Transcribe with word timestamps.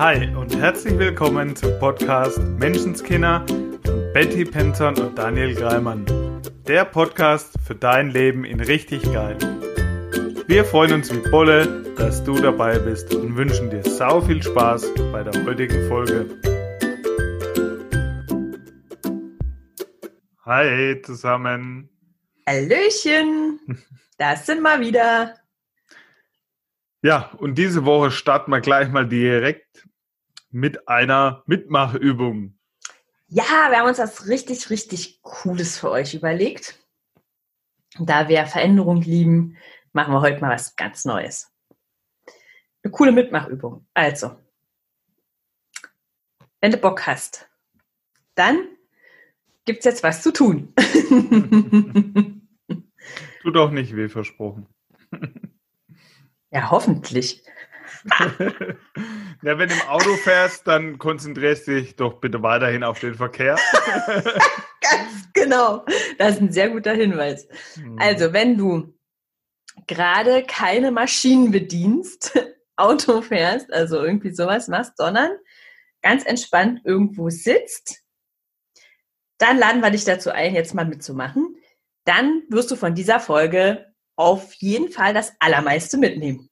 Hi 0.00 0.34
und 0.34 0.56
herzlich 0.56 0.98
willkommen 0.98 1.54
zum 1.54 1.78
Podcast 1.78 2.38
Menschenskinder 2.38 3.44
von 3.84 4.12
Betty 4.14 4.46
Penton 4.46 4.98
und 4.98 5.18
Daniel 5.18 5.54
Greimann. 5.54 6.06
Der 6.66 6.86
Podcast 6.86 7.52
für 7.66 7.74
dein 7.74 8.08
Leben 8.08 8.46
in 8.46 8.60
richtig 8.60 9.02
geil. 9.12 9.36
Wir 10.46 10.64
freuen 10.64 10.94
uns 10.94 11.12
wie 11.12 11.30
Bolle, 11.30 11.84
dass 11.98 12.24
du 12.24 12.32
dabei 12.40 12.78
bist 12.78 13.14
und 13.14 13.36
wünschen 13.36 13.68
dir 13.68 13.82
sau 13.82 14.22
viel 14.22 14.42
Spaß 14.42 14.86
bei 15.12 15.22
der 15.22 15.44
heutigen 15.44 15.86
Folge. 15.86 16.30
Hi 20.46 21.02
zusammen. 21.02 21.90
Hallöchen, 22.48 23.60
das 24.16 24.46
sind 24.46 24.62
wir 24.62 24.80
wieder. 24.80 25.34
Ja, 27.02 27.30
und 27.36 27.56
diese 27.56 27.84
Woche 27.84 28.10
starten 28.10 28.50
wir 28.50 28.60
gleich 28.60 28.90
mal 28.90 29.06
direkt 29.06 29.89
mit 30.50 30.88
einer 30.88 31.42
Mitmachübung. 31.46 32.58
Ja, 33.28 33.68
wir 33.70 33.78
haben 33.78 33.88
uns 33.88 33.98
was 33.98 34.26
richtig, 34.26 34.70
richtig 34.70 35.22
Cooles 35.22 35.78
für 35.78 35.90
euch 35.90 36.14
überlegt. 36.14 36.78
Da 37.98 38.28
wir 38.28 38.46
Veränderung 38.46 39.02
lieben, 39.02 39.56
machen 39.92 40.12
wir 40.12 40.20
heute 40.20 40.40
mal 40.40 40.52
was 40.52 40.76
ganz 40.76 41.04
Neues. 41.04 41.52
Eine 42.82 42.90
coole 42.92 43.12
Mitmachübung. 43.12 43.86
Also, 43.94 44.36
wenn 46.60 46.72
du 46.72 46.76
Bock 46.78 47.06
hast, 47.06 47.48
dann 48.34 48.68
gibt 49.64 49.80
es 49.80 49.84
jetzt 49.84 50.02
was 50.02 50.22
zu 50.22 50.32
tun. 50.32 50.74
Tut 53.42 53.56
auch 53.56 53.70
nicht 53.70 53.94
weh, 53.96 54.08
versprochen. 54.08 54.66
Ja, 56.50 56.70
hoffentlich. 56.70 57.44
ja, 59.42 59.58
wenn 59.58 59.68
du 59.68 59.74
im 59.74 59.88
Auto 59.88 60.14
fährst, 60.16 60.66
dann 60.66 60.98
konzentrierst 60.98 61.66
du 61.68 61.80
dich 61.80 61.96
doch 61.96 62.14
bitte 62.20 62.42
weiterhin 62.42 62.84
auf 62.84 63.00
den 63.00 63.14
Verkehr. 63.14 63.56
Ganz 64.80 65.32
genau. 65.32 65.84
Das 66.18 66.34
ist 66.34 66.40
ein 66.40 66.52
sehr 66.52 66.70
guter 66.70 66.92
Hinweis. 66.92 67.48
Hm. 67.74 67.96
Also, 67.98 68.32
wenn 68.32 68.56
du 68.56 68.94
gerade 69.86 70.44
keine 70.44 70.90
Maschinen 70.90 71.50
bedienst, 71.50 72.38
Auto 72.76 73.20
fährst, 73.22 73.72
also 73.72 74.02
irgendwie 74.02 74.32
sowas 74.32 74.68
machst, 74.68 74.96
sondern 74.96 75.30
ganz 76.02 76.24
entspannt 76.24 76.80
irgendwo 76.84 77.28
sitzt, 77.28 78.02
dann 79.38 79.58
laden 79.58 79.82
wir 79.82 79.90
dich 79.90 80.04
dazu 80.04 80.30
ein, 80.30 80.54
jetzt 80.54 80.74
mal 80.74 80.86
mitzumachen. 80.86 81.56
Dann 82.04 82.42
wirst 82.48 82.70
du 82.70 82.76
von 82.76 82.94
dieser 82.94 83.20
Folge 83.20 83.86
auf 84.16 84.52
jeden 84.54 84.90
Fall 84.90 85.14
das 85.14 85.32
Allermeiste 85.38 85.96
mitnehmen. 85.96 86.49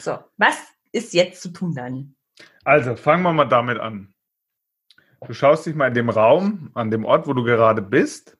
So, 0.00 0.18
was 0.36 0.56
ist 0.92 1.14
jetzt 1.14 1.42
zu 1.42 1.50
tun, 1.50 1.74
Dani? 1.74 2.08
Also, 2.64 2.96
fangen 2.96 3.22
wir 3.22 3.32
mal 3.32 3.44
damit 3.44 3.78
an. 3.78 4.14
Du 5.26 5.32
schaust 5.32 5.66
dich 5.66 5.74
mal 5.74 5.88
in 5.88 5.94
dem 5.94 6.10
Raum, 6.10 6.70
an 6.74 6.90
dem 6.90 7.04
Ort, 7.04 7.26
wo 7.26 7.32
du 7.32 7.44
gerade 7.44 7.82
bist, 7.82 8.36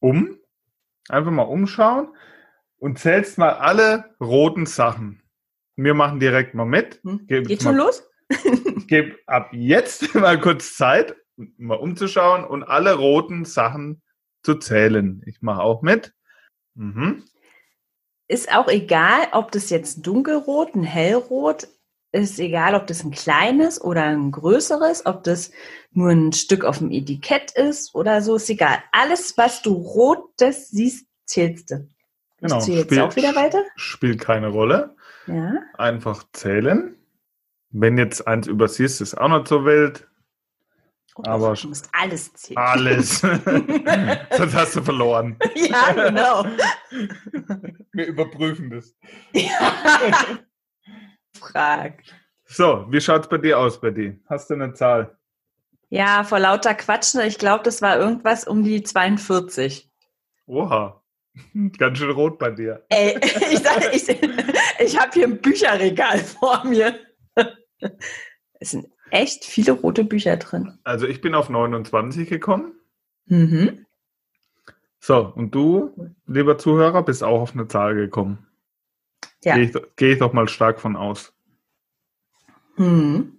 um. 0.00 0.38
Einfach 1.08 1.30
mal 1.30 1.42
umschauen 1.42 2.08
und 2.76 2.98
zählst 2.98 3.38
mal 3.38 3.54
alle 3.54 4.14
roten 4.20 4.66
Sachen. 4.66 5.22
Wir 5.74 5.94
machen 5.94 6.20
direkt 6.20 6.54
mal 6.54 6.66
mit. 6.66 7.00
Hm, 7.02 7.26
geht 7.26 7.62
schon 7.62 7.76
mal, 7.76 7.84
los? 7.84 8.06
gib 8.88 9.18
ab 9.26 9.48
jetzt 9.52 10.14
mal 10.14 10.38
kurz 10.38 10.76
Zeit, 10.76 11.16
mal 11.56 11.76
umzuschauen 11.76 12.44
und 12.44 12.62
alle 12.62 12.94
roten 12.94 13.46
Sachen 13.46 14.02
zu 14.42 14.56
zählen. 14.56 15.22
Ich 15.24 15.40
mache 15.40 15.62
auch 15.62 15.80
mit. 15.80 16.12
Mhm 16.74 17.24
ist 18.28 18.52
auch 18.54 18.68
egal, 18.68 19.28
ob 19.32 19.50
das 19.52 19.70
jetzt 19.70 20.06
dunkelrot, 20.06 20.74
ein 20.74 20.84
hellrot, 20.84 21.66
ist 22.12 22.38
egal, 22.38 22.74
ob 22.74 22.86
das 22.86 23.04
ein 23.04 23.10
kleines 23.10 23.82
oder 23.82 24.04
ein 24.04 24.30
größeres, 24.30 25.06
ob 25.06 25.24
das 25.24 25.50
nur 25.92 26.10
ein 26.10 26.32
Stück 26.32 26.64
auf 26.64 26.78
dem 26.78 26.90
Etikett 26.90 27.50
ist 27.52 27.94
oder 27.94 28.22
so, 28.22 28.36
ist 28.36 28.48
egal. 28.48 28.78
Alles, 28.92 29.36
was 29.36 29.62
du 29.62 29.72
rotes 29.72 30.70
siehst, 30.70 31.06
zählst 31.24 31.70
du. 31.70 31.88
Genau. 32.40 32.60
Zähle 32.60 32.80
jetzt 32.82 32.98
auch 32.98 33.16
wieder 33.16 33.34
weiter. 33.34 33.62
Spielt 33.76 34.20
keine 34.20 34.48
Rolle. 34.48 34.94
Ja. 35.26 35.54
Einfach 35.76 36.24
zählen. 36.32 36.96
Wenn 37.70 37.98
jetzt 37.98 38.26
eins 38.26 38.46
übersiehst, 38.46 39.00
ist 39.00 39.18
auch 39.18 39.28
nicht 39.28 39.48
so 39.48 39.64
wild. 39.64 40.06
Aber 41.24 41.54
du 41.54 41.68
musst 41.68 41.88
alles 41.92 42.32
zählen. 42.34 42.58
Alles. 42.58 43.20
Sonst 44.36 44.54
hast 44.54 44.76
du 44.76 44.82
verloren. 44.82 45.36
Ja, 45.54 45.92
genau. 45.92 46.44
Wir 47.92 48.06
überprüfen 48.06 48.70
das. 48.70 48.94
Ja. 49.32 50.38
Frag. 51.38 52.02
So, 52.44 52.86
wie 52.90 53.00
schaut 53.00 53.22
es 53.22 53.28
bei 53.28 53.38
dir 53.38 53.58
aus, 53.58 53.80
Betty? 53.80 54.18
Hast 54.28 54.50
du 54.50 54.54
eine 54.54 54.72
Zahl? 54.74 55.18
Ja, 55.90 56.24
vor 56.24 56.38
lauter 56.38 56.74
Quatschen, 56.74 57.20
ich 57.20 57.38
glaube, 57.38 57.64
das 57.64 57.82
war 57.82 57.98
irgendwas 57.98 58.44
um 58.44 58.62
die 58.62 58.82
42. 58.82 59.90
Oha. 60.46 61.02
Ganz 61.78 61.98
schön 61.98 62.10
rot 62.10 62.38
bei 62.38 62.50
dir. 62.50 62.84
Ey, 62.88 63.18
ich, 63.22 63.58
sag, 63.60 63.94
ich, 63.94 64.08
ich 64.08 64.98
habe 64.98 65.12
hier 65.12 65.26
ein 65.26 65.40
Bücherregal 65.40 66.18
vor 66.18 66.64
mir. 66.64 66.98
Es 68.60 68.72
sind 68.72 68.88
echt 69.10 69.44
viele 69.44 69.72
rote 69.72 70.04
Bücher 70.04 70.36
drin. 70.36 70.78
Also 70.84 71.06
ich 71.06 71.20
bin 71.20 71.34
auf 71.34 71.48
29 71.48 72.28
gekommen. 72.28 72.72
Mhm. 73.26 73.86
So, 75.00 75.32
und 75.34 75.54
du, 75.54 75.94
lieber 76.26 76.58
Zuhörer, 76.58 77.02
bist 77.02 77.22
auch 77.22 77.40
auf 77.40 77.54
eine 77.54 77.68
Zahl 77.68 77.94
gekommen. 77.94 78.46
Ja. 79.44 79.54
Gehe 79.54 79.64
ich, 79.64 79.76
geh 79.96 80.12
ich 80.12 80.18
doch 80.18 80.32
mal 80.32 80.48
stark 80.48 80.80
von 80.80 80.96
aus. 80.96 81.32
Mhm. 82.76 83.38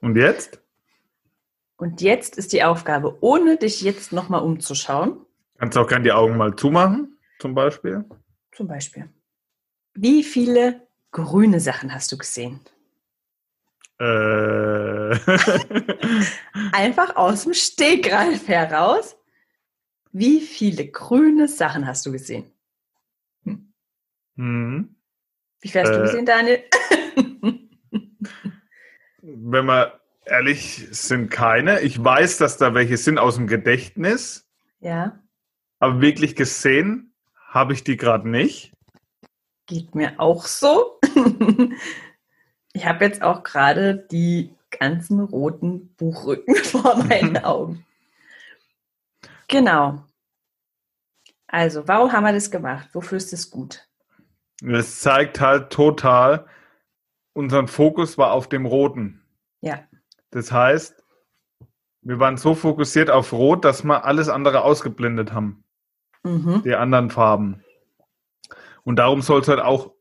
Und 0.00 0.16
jetzt? 0.16 0.60
Und 1.76 2.00
jetzt 2.00 2.38
ist 2.38 2.52
die 2.52 2.62
Aufgabe, 2.62 3.18
ohne 3.20 3.56
dich 3.56 3.80
jetzt 3.82 4.12
nochmal 4.12 4.42
umzuschauen. 4.42 5.26
Kannst 5.58 5.76
du 5.76 5.80
auch 5.80 5.88
gerne 5.88 6.04
die 6.04 6.12
Augen 6.12 6.36
mal 6.36 6.54
zumachen, 6.54 7.18
zum 7.38 7.54
Beispiel? 7.54 8.04
Zum 8.52 8.68
Beispiel. 8.68 9.08
Wie 9.94 10.22
viele 10.22 10.86
grüne 11.10 11.60
Sachen 11.60 11.92
hast 11.92 12.12
du 12.12 12.18
gesehen? 12.18 12.60
Äh. 13.98 14.93
Einfach 16.72 17.16
aus 17.16 17.44
dem 17.44 17.54
Stegreif 17.54 18.48
heraus. 18.48 19.16
Wie 20.12 20.40
viele 20.40 20.86
grüne 20.86 21.48
Sachen 21.48 21.86
hast 21.86 22.06
du 22.06 22.12
gesehen? 22.12 22.50
Hm. 23.44 23.72
Hm. 24.36 24.96
Wie 25.60 25.68
viel 25.68 25.80
hast 25.82 25.90
äh, 25.90 25.96
du 25.96 26.02
gesehen, 26.02 26.26
Daniel? 26.26 26.62
wenn 29.22 29.66
wir 29.66 30.00
ehrlich 30.24 30.86
sind, 30.90 31.30
keine. 31.30 31.80
Ich 31.80 32.02
weiß, 32.02 32.38
dass 32.38 32.56
da 32.56 32.74
welche 32.74 32.96
sind 32.96 33.18
aus 33.18 33.36
dem 33.36 33.46
Gedächtnis. 33.46 34.46
Ja. 34.80 35.20
Aber 35.78 36.00
wirklich 36.00 36.36
gesehen 36.36 37.14
habe 37.48 37.72
ich 37.72 37.84
die 37.84 37.96
gerade 37.96 38.28
nicht. 38.28 38.72
Geht 39.66 39.94
mir 39.94 40.18
auch 40.18 40.46
so. 40.46 41.00
Ich 42.76 42.86
habe 42.86 43.04
jetzt 43.04 43.22
auch 43.22 43.44
gerade 43.44 44.06
die 44.10 44.53
ganzen 44.78 45.20
roten 45.20 45.94
Buchrücken 45.96 46.54
vor 46.64 46.96
meinen 47.04 47.38
Augen. 47.38 47.84
Genau. 49.48 50.04
Also, 51.46 51.86
warum 51.86 52.12
haben 52.12 52.24
wir 52.24 52.32
das 52.32 52.50
gemacht? 52.50 52.88
Wofür 52.92 53.18
ist 53.18 53.32
das 53.32 53.50
gut? 53.50 53.86
Es 54.62 55.00
zeigt 55.00 55.40
halt 55.40 55.70
total, 55.70 56.46
unseren 57.32 57.68
Fokus 57.68 58.18
war 58.18 58.32
auf 58.32 58.48
dem 58.48 58.66
Roten. 58.66 59.22
Ja. 59.60 59.80
Das 60.30 60.50
heißt, 60.50 61.04
wir 62.02 62.18
waren 62.18 62.36
so 62.36 62.54
fokussiert 62.54 63.10
auf 63.10 63.32
Rot, 63.32 63.64
dass 63.64 63.84
wir 63.84 64.04
alles 64.04 64.28
andere 64.28 64.62
ausgeblendet 64.62 65.32
haben. 65.32 65.64
Mhm. 66.22 66.62
Die 66.64 66.74
anderen 66.74 67.10
Farben. 67.10 67.64
Und 68.84 68.96
darum 68.96 69.22
soll 69.22 69.40
es 69.40 69.48
halt 69.48 69.60
auch 69.60 69.92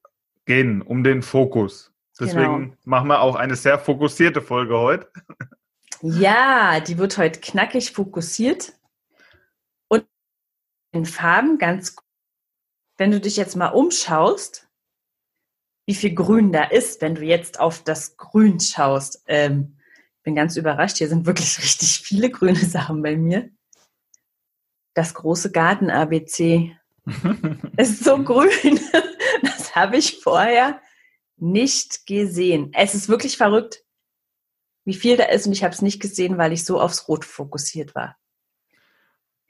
gehen, 0.45 0.81
um 0.81 1.03
den 1.03 1.21
Fokus. 1.21 1.92
Deswegen 2.19 2.59
genau. 2.59 2.75
machen 2.83 3.07
wir 3.07 3.21
auch 3.21 3.35
eine 3.35 3.55
sehr 3.55 3.79
fokussierte 3.79 4.41
Folge 4.41 4.77
heute. 4.77 5.11
Ja, 6.01 6.79
die 6.79 6.97
wird 6.97 7.17
heute 7.17 7.39
knackig 7.39 7.91
fokussiert. 7.91 8.73
Und 9.87 10.05
in 10.91 11.05
Farben 11.05 11.57
ganz, 11.57 11.95
wenn 12.97 13.11
du 13.11 13.19
dich 13.19 13.37
jetzt 13.37 13.55
mal 13.55 13.69
umschaust, 13.69 14.67
wie 15.85 15.95
viel 15.95 16.13
Grün 16.13 16.51
da 16.51 16.63
ist, 16.63 17.01
wenn 17.01 17.15
du 17.15 17.23
jetzt 17.23 17.59
auf 17.59 17.83
das 17.83 18.17
Grün 18.17 18.59
schaust. 18.59 19.23
Ähm, 19.27 19.77
bin 20.23 20.35
ganz 20.35 20.55
überrascht, 20.55 20.97
hier 20.97 21.09
sind 21.09 21.25
wirklich 21.25 21.57
richtig 21.61 21.99
viele 21.99 22.29
grüne 22.29 22.63
Sachen 22.65 23.01
bei 23.01 23.15
mir. 23.15 23.49
Das 24.93 25.13
große 25.13 25.51
Garten-ABC 25.51 26.77
ist 27.77 28.03
so 28.03 28.23
grün. 28.23 28.79
Das 29.41 29.75
habe 29.75 29.97
ich 29.97 30.21
vorher 30.21 30.79
nicht 31.37 32.05
gesehen. 32.05 32.71
Es 32.73 32.95
ist 32.95 33.09
wirklich 33.09 33.37
verrückt, 33.37 33.83
wie 34.85 34.93
viel 34.93 35.17
da 35.17 35.25
ist 35.25 35.47
und 35.47 35.53
ich 35.53 35.63
habe 35.63 35.73
es 35.73 35.81
nicht 35.81 36.01
gesehen, 36.01 36.37
weil 36.37 36.53
ich 36.53 36.65
so 36.65 36.79
aufs 36.79 37.07
Rot 37.07 37.25
fokussiert 37.25 37.95
war. 37.95 38.17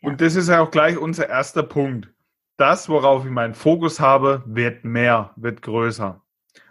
Ja. 0.02 0.10
Und 0.10 0.22
das 0.22 0.36
ist 0.36 0.50
ja 0.50 0.62
auch 0.62 0.72
gleich 0.72 0.98
unser 0.98 1.30
erster 1.30 1.64
Punkt. 1.64 2.10
Das, 2.58 2.88
worauf 2.88 3.26
ich 3.26 3.32
meinen 3.32 3.56
Fokus 3.56 4.00
habe, 4.00 4.44
wird 4.46 4.84
mehr, 4.86 5.32
wird 5.36 5.62
größer. 5.62 6.22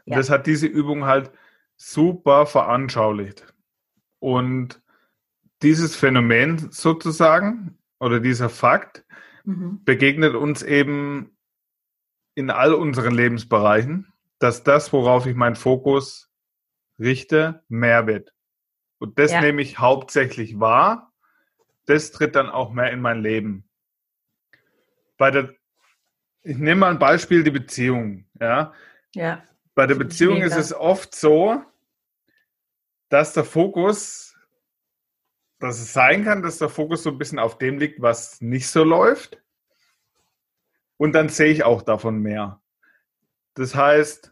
Ja. 0.04 0.16
das 0.16 0.30
hat 0.30 0.46
diese 0.46 0.66
Übung 0.66 1.04
halt 1.04 1.30
super 1.76 2.46
veranschaulicht. 2.46 3.52
Und 4.18 4.80
dieses 5.62 5.96
Phänomen 5.96 6.70
sozusagen 6.70 7.78
oder 7.98 8.20
dieser 8.20 8.48
Fakt 8.48 9.04
mhm. 9.44 9.82
begegnet 9.84 10.34
uns 10.34 10.62
eben 10.62 11.36
in 12.34 12.50
all 12.50 12.74
unseren 12.74 13.14
Lebensbereichen, 13.14 14.11
dass 14.42 14.64
das, 14.64 14.92
worauf 14.92 15.26
ich 15.26 15.36
meinen 15.36 15.54
Fokus 15.54 16.28
richte, 16.98 17.62
mehr 17.68 18.08
wird. 18.08 18.34
Und 18.98 19.18
das 19.18 19.30
ja. 19.30 19.40
nehme 19.40 19.62
ich 19.62 19.78
hauptsächlich 19.78 20.58
wahr. 20.58 21.12
Das 21.86 22.10
tritt 22.10 22.34
dann 22.34 22.50
auch 22.50 22.72
mehr 22.72 22.90
in 22.90 23.00
mein 23.00 23.22
Leben. 23.22 23.68
Bei 25.16 25.30
der, 25.30 25.54
ich 26.42 26.56
nehme 26.56 26.80
mal 26.80 26.90
ein 26.90 26.98
Beispiel, 26.98 27.44
die 27.44 27.52
Beziehung. 27.52 28.26
Ja. 28.40 28.72
ja. 29.14 29.44
Bei 29.76 29.86
der 29.86 29.94
Beziehung 29.94 30.42
ist 30.42 30.56
es 30.56 30.74
oft 30.74 31.14
so, 31.14 31.62
dass 33.08 33.34
der 33.34 33.44
Fokus, 33.44 34.36
dass 35.60 35.80
es 35.80 35.92
sein 35.92 36.24
kann, 36.24 36.42
dass 36.42 36.58
der 36.58 36.68
Fokus 36.68 37.04
so 37.04 37.10
ein 37.10 37.18
bisschen 37.18 37.38
auf 37.38 37.58
dem 37.58 37.78
liegt, 37.78 38.02
was 38.02 38.40
nicht 38.40 38.68
so 38.68 38.82
läuft. 38.82 39.40
Und 40.96 41.12
dann 41.12 41.28
sehe 41.28 41.52
ich 41.52 41.62
auch 41.62 41.82
davon 41.82 42.18
mehr. 42.18 42.60
Das 43.54 43.74
heißt, 43.74 44.31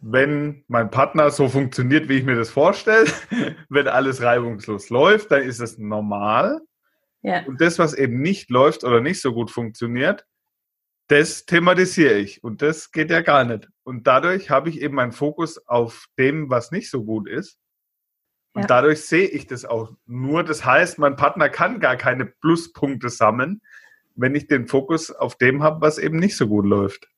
wenn 0.00 0.64
mein 0.68 0.90
Partner 0.90 1.30
so 1.30 1.48
funktioniert, 1.48 2.08
wie 2.08 2.18
ich 2.18 2.24
mir 2.24 2.36
das 2.36 2.50
vorstelle, 2.50 3.06
wenn 3.68 3.88
alles 3.88 4.22
reibungslos 4.22 4.90
läuft, 4.90 5.30
dann 5.30 5.42
ist 5.42 5.60
es 5.60 5.78
normal. 5.78 6.60
Ja. 7.22 7.44
Und 7.46 7.60
das, 7.60 7.78
was 7.78 7.94
eben 7.94 8.20
nicht 8.20 8.50
läuft 8.50 8.84
oder 8.84 9.00
nicht 9.00 9.20
so 9.20 9.32
gut 9.32 9.50
funktioniert, 9.50 10.24
das 11.08 11.46
thematisiere 11.46 12.18
ich. 12.18 12.44
Und 12.44 12.62
das 12.62 12.92
geht 12.92 13.10
ja 13.10 13.22
gar 13.22 13.44
nicht. 13.44 13.68
Und 13.82 14.06
dadurch 14.06 14.50
habe 14.50 14.68
ich 14.68 14.80
eben 14.80 14.94
meinen 14.94 15.12
Fokus 15.12 15.66
auf 15.66 16.06
dem, 16.18 16.50
was 16.50 16.70
nicht 16.70 16.90
so 16.90 17.04
gut 17.04 17.28
ist. 17.28 17.58
Und 18.52 18.62
ja. 18.62 18.66
dadurch 18.68 19.02
sehe 19.02 19.26
ich 19.26 19.46
das 19.46 19.64
auch 19.64 19.92
nur. 20.06 20.44
Das 20.44 20.64
heißt, 20.64 20.98
mein 20.98 21.16
Partner 21.16 21.48
kann 21.48 21.80
gar 21.80 21.96
keine 21.96 22.26
Pluspunkte 22.26 23.08
sammeln, 23.08 23.62
wenn 24.14 24.34
ich 24.34 24.46
den 24.46 24.66
Fokus 24.66 25.10
auf 25.10 25.36
dem 25.36 25.62
habe, 25.62 25.80
was 25.80 25.98
eben 25.98 26.18
nicht 26.18 26.36
so 26.36 26.46
gut 26.46 26.66
läuft. 26.66 27.08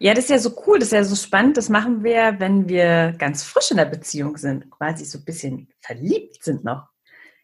Ja, 0.00 0.14
das 0.14 0.24
ist 0.24 0.30
ja 0.30 0.38
so 0.38 0.62
cool, 0.66 0.78
das 0.78 0.88
ist 0.88 0.92
ja 0.92 1.04
so 1.04 1.16
spannend. 1.16 1.56
Das 1.56 1.68
machen 1.68 2.04
wir, 2.04 2.36
wenn 2.38 2.68
wir 2.68 3.14
ganz 3.18 3.42
frisch 3.42 3.72
in 3.72 3.78
der 3.78 3.84
Beziehung 3.84 4.36
sind, 4.36 4.70
quasi 4.70 5.04
so 5.04 5.18
ein 5.18 5.24
bisschen 5.24 5.68
verliebt 5.80 6.44
sind 6.44 6.64
noch. 6.64 6.88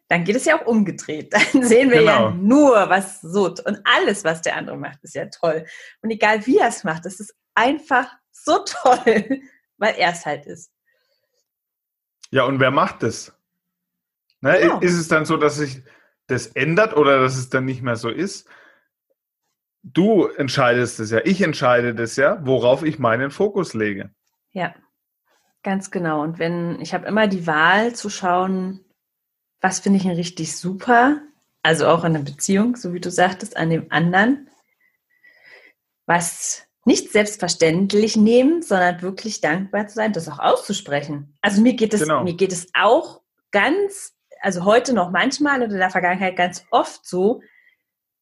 Dann 0.08 0.22
geht 0.22 0.36
es 0.36 0.44
ja 0.44 0.60
auch 0.60 0.66
umgedreht. 0.66 1.32
Dann 1.52 1.64
sehen 1.64 1.90
wir 1.90 2.00
genau. 2.00 2.28
ja 2.28 2.30
nur, 2.30 2.88
was 2.88 3.20
so 3.20 3.46
und 3.46 3.80
alles, 3.84 4.22
was 4.22 4.42
der 4.42 4.56
andere 4.56 4.76
macht, 4.76 5.02
ist 5.02 5.16
ja 5.16 5.26
toll. 5.26 5.66
Und 6.00 6.10
egal 6.10 6.46
wie 6.46 6.58
er 6.58 6.68
es 6.68 6.84
macht, 6.84 7.04
das 7.06 7.18
ist 7.18 7.34
einfach 7.54 8.12
so 8.30 8.58
toll, 8.66 9.40
weil 9.78 9.94
er 9.96 10.12
es 10.12 10.24
halt 10.24 10.46
ist. 10.46 10.70
Ja, 12.30 12.44
und 12.44 12.60
wer 12.60 12.70
macht 12.70 13.02
das? 13.02 13.32
Ne, 14.40 14.58
genau. 14.60 14.80
Ist 14.80 14.94
es 14.94 15.08
dann 15.08 15.24
so, 15.24 15.36
dass 15.36 15.56
sich 15.56 15.82
das 16.26 16.48
ändert 16.48 16.96
oder 16.96 17.20
dass 17.20 17.36
es 17.36 17.48
dann 17.48 17.64
nicht 17.64 17.82
mehr 17.82 17.96
so 17.96 18.10
ist? 18.10 18.48
Du 19.84 20.26
entscheidest 20.26 20.98
es 20.98 21.10
ja, 21.10 21.20
ich 21.24 21.42
entscheide 21.42 21.94
das 21.94 22.16
ja, 22.16 22.44
worauf 22.44 22.82
ich 22.82 22.98
meinen 22.98 23.30
Fokus 23.30 23.74
lege. 23.74 24.10
Ja, 24.52 24.74
ganz 25.62 25.90
genau. 25.90 26.22
Und 26.22 26.38
wenn, 26.38 26.80
ich 26.80 26.94
habe 26.94 27.06
immer 27.06 27.28
die 27.28 27.46
Wahl 27.46 27.94
zu 27.94 28.08
schauen, 28.08 28.80
was 29.60 29.80
finde 29.80 29.98
ich 29.98 30.04
denn 30.04 30.16
richtig 30.16 30.56
super, 30.56 31.20
also 31.62 31.86
auch 31.86 32.04
in 32.04 32.14
der 32.14 32.20
Beziehung, 32.20 32.76
so 32.76 32.92
wie 32.92 33.00
du 33.00 33.10
sagtest, 33.10 33.56
an 33.56 33.70
dem 33.70 33.86
anderen, 33.90 34.48
was 36.06 36.66
nicht 36.84 37.12
selbstverständlich 37.12 38.16
nehmen, 38.16 38.62
sondern 38.62 39.00
wirklich 39.00 39.40
dankbar 39.40 39.86
zu 39.86 39.94
sein, 39.94 40.12
das 40.12 40.28
auch 40.28 40.38
auszusprechen. 40.38 41.34
Also 41.40 41.62
mir 41.62 41.74
geht 41.74 41.94
es, 41.94 42.02
genau. 42.02 42.22
mir 42.22 42.34
geht 42.34 42.52
es 42.52 42.68
auch 42.74 43.22
ganz, 43.50 44.14
also 44.40 44.64
heute 44.64 44.92
noch 44.92 45.10
manchmal 45.10 45.62
oder 45.62 45.72
in 45.72 45.78
der 45.78 45.90
Vergangenheit 45.90 46.36
ganz 46.36 46.66
oft 46.70 47.06
so, 47.06 47.40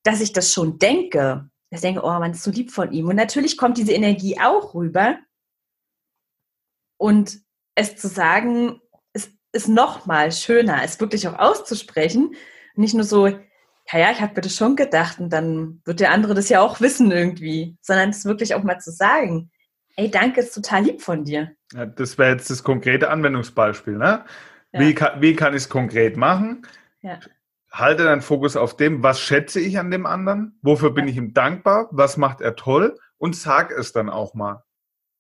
dass 0.05 0.21
ich 0.21 0.33
das 0.33 0.53
schon 0.53 0.79
denke 0.79 1.51
ich 1.77 1.81
denke, 1.81 2.03
oh, 2.05 2.19
man 2.19 2.33
ist 2.33 2.43
so 2.43 2.51
lieb 2.51 2.71
von 2.71 2.93
ihm. 2.93 3.09
Und 3.09 3.17
natürlich 3.17 3.57
kommt 3.57 3.79
diese 3.79 3.93
Energie 3.93 4.39
auch 4.39 4.75
rüber. 4.75 5.19
Und 6.99 7.39
es 7.75 7.97
zu 7.97 8.09
sagen, 8.09 8.81
ist, 9.15 9.33
ist 9.53 9.69
noch 9.69 10.05
mal 10.05 10.31
schöner, 10.33 10.83
es 10.85 11.01
wirklich 11.01 11.27
auch 11.27 11.39
auszusprechen. 11.39 12.35
Nicht 12.75 12.93
nur 12.93 13.05
so, 13.05 13.27
ja, 13.27 13.39
ja, 13.99 14.13
ich 14.13 14.21
habe 14.21 14.35
mir 14.35 14.43
das 14.43 14.55
schon 14.55 14.77
gedacht 14.77 15.19
und 15.19 15.31
dann 15.31 15.81
wird 15.87 16.01
der 16.01 16.11
andere 16.11 16.35
das 16.35 16.51
ja 16.51 16.61
auch 16.61 16.81
wissen 16.83 17.11
irgendwie, 17.11 17.79
sondern 17.81 18.11
es 18.11 18.27
wirklich 18.27 18.55
auch 18.55 18.63
mal 18.63 18.79
zu 18.79 18.93
sagen, 18.93 19.51
ey, 19.97 20.11
danke, 20.11 20.43
ist 20.43 20.55
total 20.55 20.85
lieb 20.85 21.01
von 21.01 21.25
dir. 21.25 21.53
Ja, 21.73 21.87
das 21.87 22.19
wäre 22.19 22.33
jetzt 22.33 22.51
das 22.51 22.63
konkrete 22.63 23.09
Anwendungsbeispiel. 23.09 23.97
Ne? 23.97 24.27
Ja. 24.73 24.81
Wie, 24.81 24.95
kann, 24.95 25.23
wie 25.23 25.35
kann 25.35 25.55
ich 25.55 25.63
es 25.63 25.69
konkret 25.71 26.19
machen? 26.19 26.67
Ja 27.01 27.19
halte 27.73 28.05
deinen 28.05 28.21
Fokus 28.21 28.57
auf 28.57 28.77
dem, 28.77 29.03
was 29.03 29.21
schätze 29.21 29.59
ich 29.59 29.79
an 29.79 29.91
dem 29.91 30.07
anderen, 30.07 30.59
wofür 30.63 30.91
bin 30.91 31.09
ich 31.09 31.17
ihm 31.17 31.33
dankbar, 31.33 31.89
was 31.91 32.17
macht 32.17 32.41
er 32.41 32.55
toll 32.55 32.99
und 33.17 33.35
sag 33.35 33.71
es 33.71 33.93
dann 33.93 34.11
auch 34.11 34.35
mal. 34.35 34.63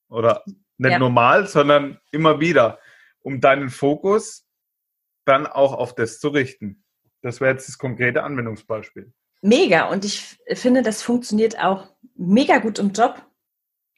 Oder 0.08 0.44
nicht 0.76 0.92
ja. 0.92 0.98
normal, 0.98 1.46
sondern 1.46 1.98
immer 2.10 2.40
wieder, 2.40 2.78
um 3.20 3.40
deinen 3.40 3.70
Fokus 3.70 4.46
dann 5.24 5.46
auch 5.46 5.72
auf 5.72 5.94
das 5.94 6.20
zu 6.20 6.28
richten. 6.28 6.84
Das 7.22 7.40
wäre 7.40 7.52
jetzt 7.52 7.68
das 7.68 7.78
konkrete 7.78 8.22
Anwendungsbeispiel. 8.22 9.12
Mega. 9.40 9.88
Und 9.88 10.04
ich 10.04 10.38
finde, 10.54 10.82
das 10.82 11.02
funktioniert 11.02 11.58
auch 11.58 11.88
mega 12.16 12.58
gut 12.58 12.78
im 12.78 12.92
Job. 12.92 13.24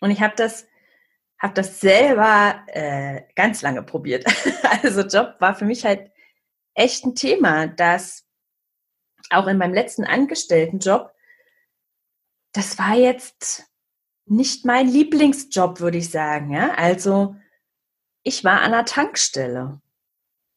Und 0.00 0.10
ich 0.10 0.20
habe 0.20 0.34
das, 0.36 0.66
hab 1.38 1.54
das 1.54 1.80
selber 1.80 2.62
äh, 2.68 3.22
ganz 3.34 3.62
lange 3.62 3.82
probiert. 3.82 4.24
also 4.82 5.00
Job 5.02 5.36
war 5.40 5.54
für 5.54 5.64
mich 5.64 5.84
halt 5.84 6.10
echt 6.74 7.04
ein 7.04 7.14
Thema, 7.14 7.66
dass 7.66 8.26
auch 9.36 9.46
in 9.46 9.58
meinem 9.58 9.74
letzten 9.74 10.04
Angestelltenjob, 10.04 11.12
das 12.52 12.78
war 12.78 12.94
jetzt 12.94 13.64
nicht 14.26 14.64
mein 14.64 14.88
Lieblingsjob, 14.88 15.80
würde 15.80 15.98
ich 15.98 16.10
sagen. 16.10 16.50
Ja? 16.50 16.74
Also 16.74 17.36
ich 18.22 18.44
war 18.44 18.62
an 18.62 18.72
der 18.72 18.84
Tankstelle 18.84 19.80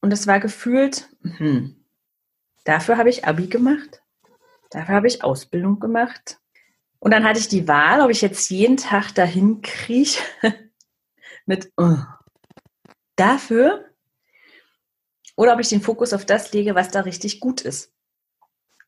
und 0.01 0.13
es 0.13 0.27
war 0.27 0.39
gefühlt, 0.39 1.09
mh, 1.21 1.71
dafür 2.63 2.97
habe 2.97 3.09
ich 3.09 3.25
Abi 3.25 3.47
gemacht, 3.47 4.01
dafür 4.69 4.95
habe 4.95 5.07
ich 5.07 5.23
Ausbildung 5.23 5.79
gemacht. 5.79 6.39
Und 6.99 7.11
dann 7.11 7.25
hatte 7.25 7.39
ich 7.39 7.47
die 7.47 7.67
Wahl, 7.67 8.01
ob 8.01 8.09
ich 8.09 8.21
jetzt 8.21 8.49
jeden 8.49 8.77
Tag 8.77 9.11
dahin 9.13 9.61
krieche 9.61 10.23
mit 11.45 11.71
uh, 11.79 11.97
dafür 13.15 13.85
oder 15.35 15.53
ob 15.53 15.59
ich 15.59 15.69
den 15.69 15.81
Fokus 15.81 16.13
auf 16.13 16.25
das 16.25 16.51
lege, 16.53 16.73
was 16.73 16.89
da 16.89 17.01
richtig 17.01 17.39
gut 17.39 17.61
ist. 17.61 17.93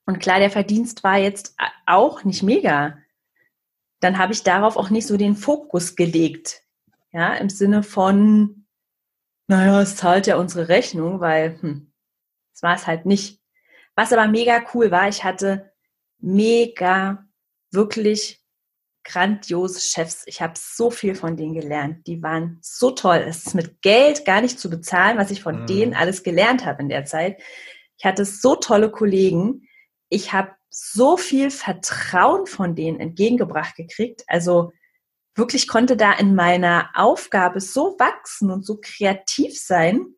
Und 0.10 0.18
klar, 0.18 0.40
der 0.40 0.50
Verdienst 0.50 1.04
war 1.04 1.20
jetzt 1.20 1.56
auch 1.86 2.24
nicht 2.24 2.42
mega. 2.42 2.98
Dann 4.00 4.18
habe 4.18 4.34
ich 4.34 4.42
darauf 4.42 4.76
auch 4.76 4.90
nicht 4.90 5.06
so 5.06 5.18
den 5.18 5.36
Fokus 5.36 5.96
gelegt. 5.96 6.64
Ja, 7.12 7.36
im 7.36 7.48
Sinne 7.48 7.84
von, 7.84 8.66
naja, 9.46 9.80
es 9.80 9.98
zahlt 9.98 10.26
ja 10.26 10.38
unsere 10.38 10.68
Rechnung, 10.68 11.20
weil 11.20 11.62
hm, 11.62 11.94
das 12.54 12.64
war 12.64 12.76
es 12.76 12.88
halt 12.88 13.06
nicht. 13.06 13.40
Was 13.94 14.12
aber 14.12 14.28
mega 14.28 14.64
cool 14.74 14.90
war, 14.90 15.08
ich 15.10 15.24
hatte 15.24 15.72
mega, 16.18 17.28
wirklich 17.70 18.44
grandiose 19.04 19.80
Chefs. 19.80 20.24
Ich 20.26 20.42
habe 20.42 20.54
so 20.58 20.90
viel 20.90 21.14
von 21.14 21.38
denen 21.38 21.54
gelernt. 21.54 22.08
Die 22.08 22.24
waren 22.24 22.58
so 22.64 22.90
toll. 22.90 23.24
Es 23.28 23.46
ist 23.46 23.54
mit 23.54 23.84
Geld 23.84 24.26
gar 24.26 24.42
nicht 24.42 24.60
zu 24.60 24.72
bezahlen, 24.72 25.20
was 25.20 25.30
ich 25.30 25.44
von 25.44 25.62
mhm. 25.62 25.68
denen 25.68 25.94
alles 25.94 26.24
gelernt 26.24 26.66
habe 26.66 26.82
in 26.82 26.90
der 26.90 27.06
Zeit. 27.06 27.40
Ich 28.00 28.06
hatte 28.06 28.26
so 28.26 28.56
tolle 28.56 28.90
Kollegen 28.90 29.68
ich 30.10 30.34
habe 30.34 30.52
so 30.70 31.18
viel 31.18 31.52
Vertrauen 31.52 32.46
von 32.46 32.76
denen 32.76 33.00
entgegengebracht 33.00 33.76
gekriegt. 33.76 34.24
Also 34.28 34.72
wirklich 35.36 35.68
konnte 35.68 35.98
da 35.98 36.14
in 36.14 36.36
meiner 36.36 36.90
Aufgabe 36.94 37.62
so 37.62 37.96
wachsen 37.98 38.52
und 38.52 38.66
so 38.66 38.80
kreativ 38.82 39.60
sein. 39.60 40.16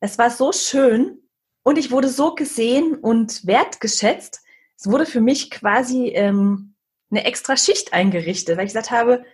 Es 0.00 0.18
war 0.18 0.30
so 0.30 0.52
schön 0.52 1.28
und 1.62 1.76
ich 1.76 1.90
wurde 1.90 2.08
so 2.08 2.34
gesehen 2.34 2.94
und 2.94 3.46
wertgeschätzt. 3.46 4.42
Es 4.78 4.90
wurde 4.90 5.06
für 5.06 5.20
mich 5.20 5.50
quasi 5.50 6.08
ähm, 6.08 6.74
eine 7.10 7.24
extra 7.24 7.56
Schicht 7.56 7.92
eingerichtet, 7.92 8.56
weil 8.56 8.66
ich 8.66 8.72
gesagt 8.72 8.90
habe, 8.90 9.24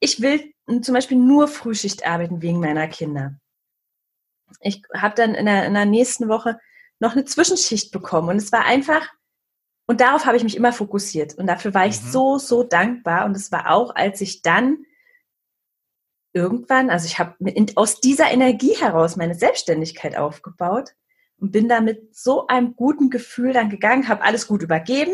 ich 0.00 0.20
will 0.20 0.52
zum 0.80 0.94
Beispiel 0.94 1.18
nur 1.18 1.46
Frühschicht 1.48 2.06
arbeiten 2.06 2.42
wegen 2.42 2.60
meiner 2.60 2.88
Kinder. 2.88 3.38
Ich 4.60 4.82
habe 4.94 5.14
dann 5.14 5.34
in 5.34 5.46
der, 5.46 5.66
in 5.66 5.74
der 5.74 5.84
nächsten 5.84 6.28
Woche 6.28 6.58
noch 7.02 7.12
eine 7.12 7.24
Zwischenschicht 7.24 7.90
bekommen. 7.90 8.30
Und 8.30 8.36
es 8.36 8.52
war 8.52 8.64
einfach, 8.64 9.06
und 9.86 10.00
darauf 10.00 10.24
habe 10.24 10.36
ich 10.36 10.44
mich 10.44 10.56
immer 10.56 10.72
fokussiert. 10.72 11.34
Und 11.34 11.48
dafür 11.48 11.74
war 11.74 11.86
ich 11.86 12.00
mhm. 12.00 12.10
so, 12.10 12.38
so 12.38 12.62
dankbar. 12.62 13.26
Und 13.26 13.36
es 13.36 13.50
war 13.50 13.70
auch, 13.70 13.94
als 13.94 14.20
ich 14.20 14.40
dann 14.40 14.86
irgendwann, 16.32 16.88
also 16.88 17.06
ich 17.06 17.18
habe 17.18 17.34
aus 17.74 18.00
dieser 18.00 18.30
Energie 18.30 18.74
heraus 18.74 19.16
meine 19.16 19.34
Selbstständigkeit 19.34 20.16
aufgebaut 20.16 20.94
und 21.38 21.50
bin 21.50 21.68
da 21.68 21.80
mit 21.80 22.14
so 22.16 22.46
einem 22.46 22.76
guten 22.76 23.10
Gefühl 23.10 23.52
dann 23.52 23.68
gegangen, 23.68 24.08
habe 24.08 24.22
alles 24.22 24.46
gut 24.46 24.62
übergeben 24.62 25.12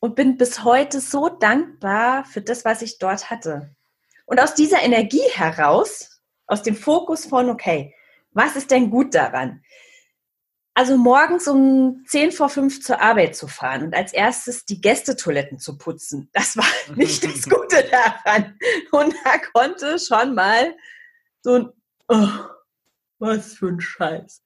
und 0.00 0.16
bin 0.16 0.36
bis 0.36 0.64
heute 0.64 1.00
so 1.00 1.28
dankbar 1.28 2.24
für 2.24 2.42
das, 2.42 2.64
was 2.64 2.82
ich 2.82 2.98
dort 2.98 3.30
hatte. 3.30 3.74
Und 4.26 4.40
aus 4.40 4.54
dieser 4.54 4.82
Energie 4.82 5.22
heraus 5.32 6.20
aus 6.46 6.62
dem 6.62 6.74
Fokus 6.74 7.24
von, 7.26 7.48
okay, 7.48 7.94
was 8.32 8.56
ist 8.56 8.72
denn 8.72 8.90
gut 8.90 9.14
daran? 9.14 9.62
Also 10.74 10.96
morgens 10.96 11.46
um 11.48 12.02
10 12.06 12.32
vor 12.32 12.48
5 12.48 12.82
zur 12.82 13.00
Arbeit 13.00 13.36
zu 13.36 13.46
fahren 13.46 13.82
und 13.82 13.94
als 13.94 14.12
erstes 14.12 14.64
die 14.64 14.80
Gästetoiletten 14.80 15.58
zu 15.58 15.76
putzen, 15.76 16.30
das 16.32 16.56
war 16.56 16.64
nicht 16.96 17.24
das 17.24 17.42
Gute 17.48 17.84
daran. 17.90 18.58
Und 18.90 19.14
da 19.24 19.38
konnte 19.52 19.98
schon 19.98 20.34
mal 20.34 20.74
so 21.42 21.54
ein, 21.54 21.68
oh, 22.08 22.28
was 23.18 23.54
für 23.54 23.68
ein 23.68 23.80
Scheiß. 23.80 24.42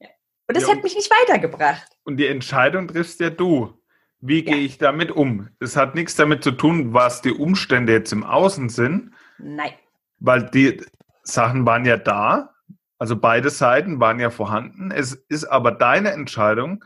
Und 0.00 0.56
das 0.56 0.66
ja, 0.66 0.74
hat 0.74 0.82
mich 0.82 0.96
nicht 0.96 1.10
weitergebracht. 1.10 1.96
Und 2.02 2.16
die 2.16 2.26
Entscheidung 2.26 2.88
triffst 2.88 3.20
ja 3.20 3.30
du. 3.30 3.80
Wie 4.18 4.44
ja. 4.44 4.52
gehe 4.52 4.64
ich 4.64 4.78
damit 4.78 5.12
um? 5.12 5.48
Es 5.60 5.76
hat 5.76 5.94
nichts 5.94 6.16
damit 6.16 6.42
zu 6.42 6.50
tun, 6.50 6.92
was 6.92 7.22
die 7.22 7.32
Umstände 7.32 7.92
jetzt 7.92 8.12
im 8.12 8.24
Außen 8.24 8.68
sind. 8.68 9.12
Nein. 9.38 9.72
Weil 10.18 10.50
die 10.50 10.82
Sachen 11.22 11.64
waren 11.64 11.84
ja 11.84 11.96
da, 11.96 12.54
also 13.00 13.16
beide 13.16 13.48
Seiten 13.48 13.98
waren 13.98 14.20
ja 14.20 14.28
vorhanden. 14.28 14.90
Es 14.90 15.14
ist 15.14 15.46
aber 15.46 15.72
deine 15.72 16.10
Entscheidung, 16.10 16.84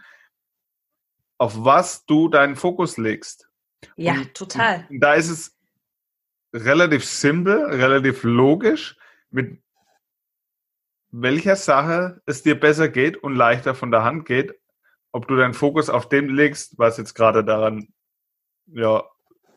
auf 1.39 1.65
was 1.65 2.07
du 2.07 2.29
deinen 2.29 2.55
Fokus 2.55 2.97
legst. 2.97 3.51
Ja, 3.97 4.15
und, 4.15 4.33
total. 4.33 4.87
Und 4.89 5.01
da 5.01 5.15
ist 5.15 5.29
es 5.29 5.59
relativ 6.55 7.05
simpel, 7.05 7.65
relativ 7.65 8.23
logisch, 8.23 8.97
mit 9.31 9.61
welcher 11.11 11.57
Sache 11.57 12.23
es 12.27 12.45
dir 12.45 12.59
besser 12.59 12.89
geht 12.89 13.17
und 13.17 13.35
leichter 13.35 13.75
von 13.75 13.91
der 13.91 14.05
Hand 14.05 14.25
geht, 14.25 14.55
ob 15.11 15.27
du 15.27 15.35
deinen 15.35 15.55
Fokus 15.55 15.91
auf 15.91 16.09
dem 16.09 16.29
legst, 16.29 16.79
was 16.79 16.97
jetzt 16.97 17.15
gerade 17.15 17.45
daran 17.45 17.93
ja 18.67 19.03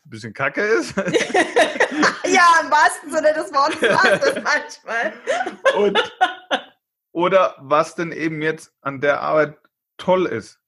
ein 0.08 0.10
bisschen 0.10 0.32
kacke 0.32 0.62
ist. 0.62 0.96
ja, 0.96 1.04
im 2.62 2.70
wahrsten 2.70 3.10
Sinne 3.10 3.34
des 3.34 3.52
Wortes 3.52 3.82
war 3.82 4.18
das 4.18 4.34
manchmal. 4.42 5.12
Und, 5.76 6.12
oder 7.12 7.54
was 7.58 7.94
denn 7.94 8.12
eben 8.12 8.40
jetzt 8.40 8.72
an 8.80 9.00
der 9.00 9.20
Arbeit 9.20 9.58
toll 9.98 10.26
ist. 10.26 10.58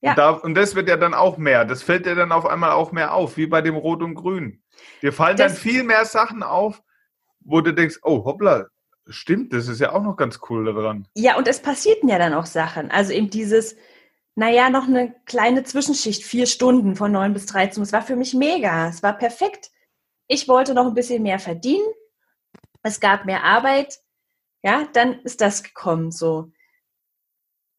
Ja. 0.00 0.10
Und, 0.10 0.18
da, 0.18 0.30
und, 0.30 0.54
das 0.54 0.76
wird 0.76 0.88
ja 0.88 0.96
dann 0.96 1.12
auch 1.12 1.38
mehr. 1.38 1.64
Das 1.64 1.82
fällt 1.82 2.06
dir 2.06 2.14
dann 2.14 2.30
auf 2.30 2.46
einmal 2.46 2.70
auch 2.70 2.92
mehr 2.92 3.14
auf, 3.14 3.36
wie 3.36 3.48
bei 3.48 3.62
dem 3.62 3.74
Rot 3.74 4.00
und 4.02 4.14
Grün. 4.14 4.62
Dir 5.02 5.12
fallen 5.12 5.36
das, 5.36 5.54
dann 5.54 5.60
viel 5.60 5.82
mehr 5.82 6.04
Sachen 6.04 6.44
auf, 6.44 6.80
wo 7.40 7.60
du 7.60 7.74
denkst, 7.74 7.98
oh 8.02 8.24
hoppla, 8.24 8.66
stimmt, 9.08 9.52
das 9.52 9.66
ist 9.66 9.80
ja 9.80 9.92
auch 9.92 10.02
noch 10.02 10.16
ganz 10.16 10.38
cool 10.48 10.72
daran. 10.72 11.08
Ja, 11.14 11.36
und 11.36 11.48
es 11.48 11.60
passierten 11.60 12.08
ja 12.08 12.18
dann 12.18 12.34
auch 12.34 12.46
Sachen. 12.46 12.92
Also 12.92 13.12
eben 13.12 13.28
dieses, 13.28 13.74
naja, 14.38 14.70
noch 14.70 14.86
eine 14.86 15.12
kleine 15.24 15.64
Zwischenschicht, 15.64 16.22
vier 16.22 16.46
Stunden 16.46 16.94
von 16.94 17.10
neun 17.10 17.32
bis 17.32 17.46
13 17.46 17.82
Es 17.82 17.92
war 17.92 18.02
für 18.02 18.14
mich 18.14 18.34
mega. 18.34 18.88
Es 18.88 19.02
war 19.02 19.18
perfekt. 19.18 19.72
Ich 20.28 20.46
wollte 20.46 20.74
noch 20.74 20.86
ein 20.86 20.94
bisschen 20.94 21.24
mehr 21.24 21.40
verdienen. 21.40 21.88
Es 22.84 23.00
gab 23.00 23.24
mehr 23.24 23.42
Arbeit. 23.42 23.98
Ja, 24.62 24.86
dann 24.92 25.18
ist 25.22 25.40
das 25.40 25.64
gekommen 25.64 26.12
so. 26.12 26.52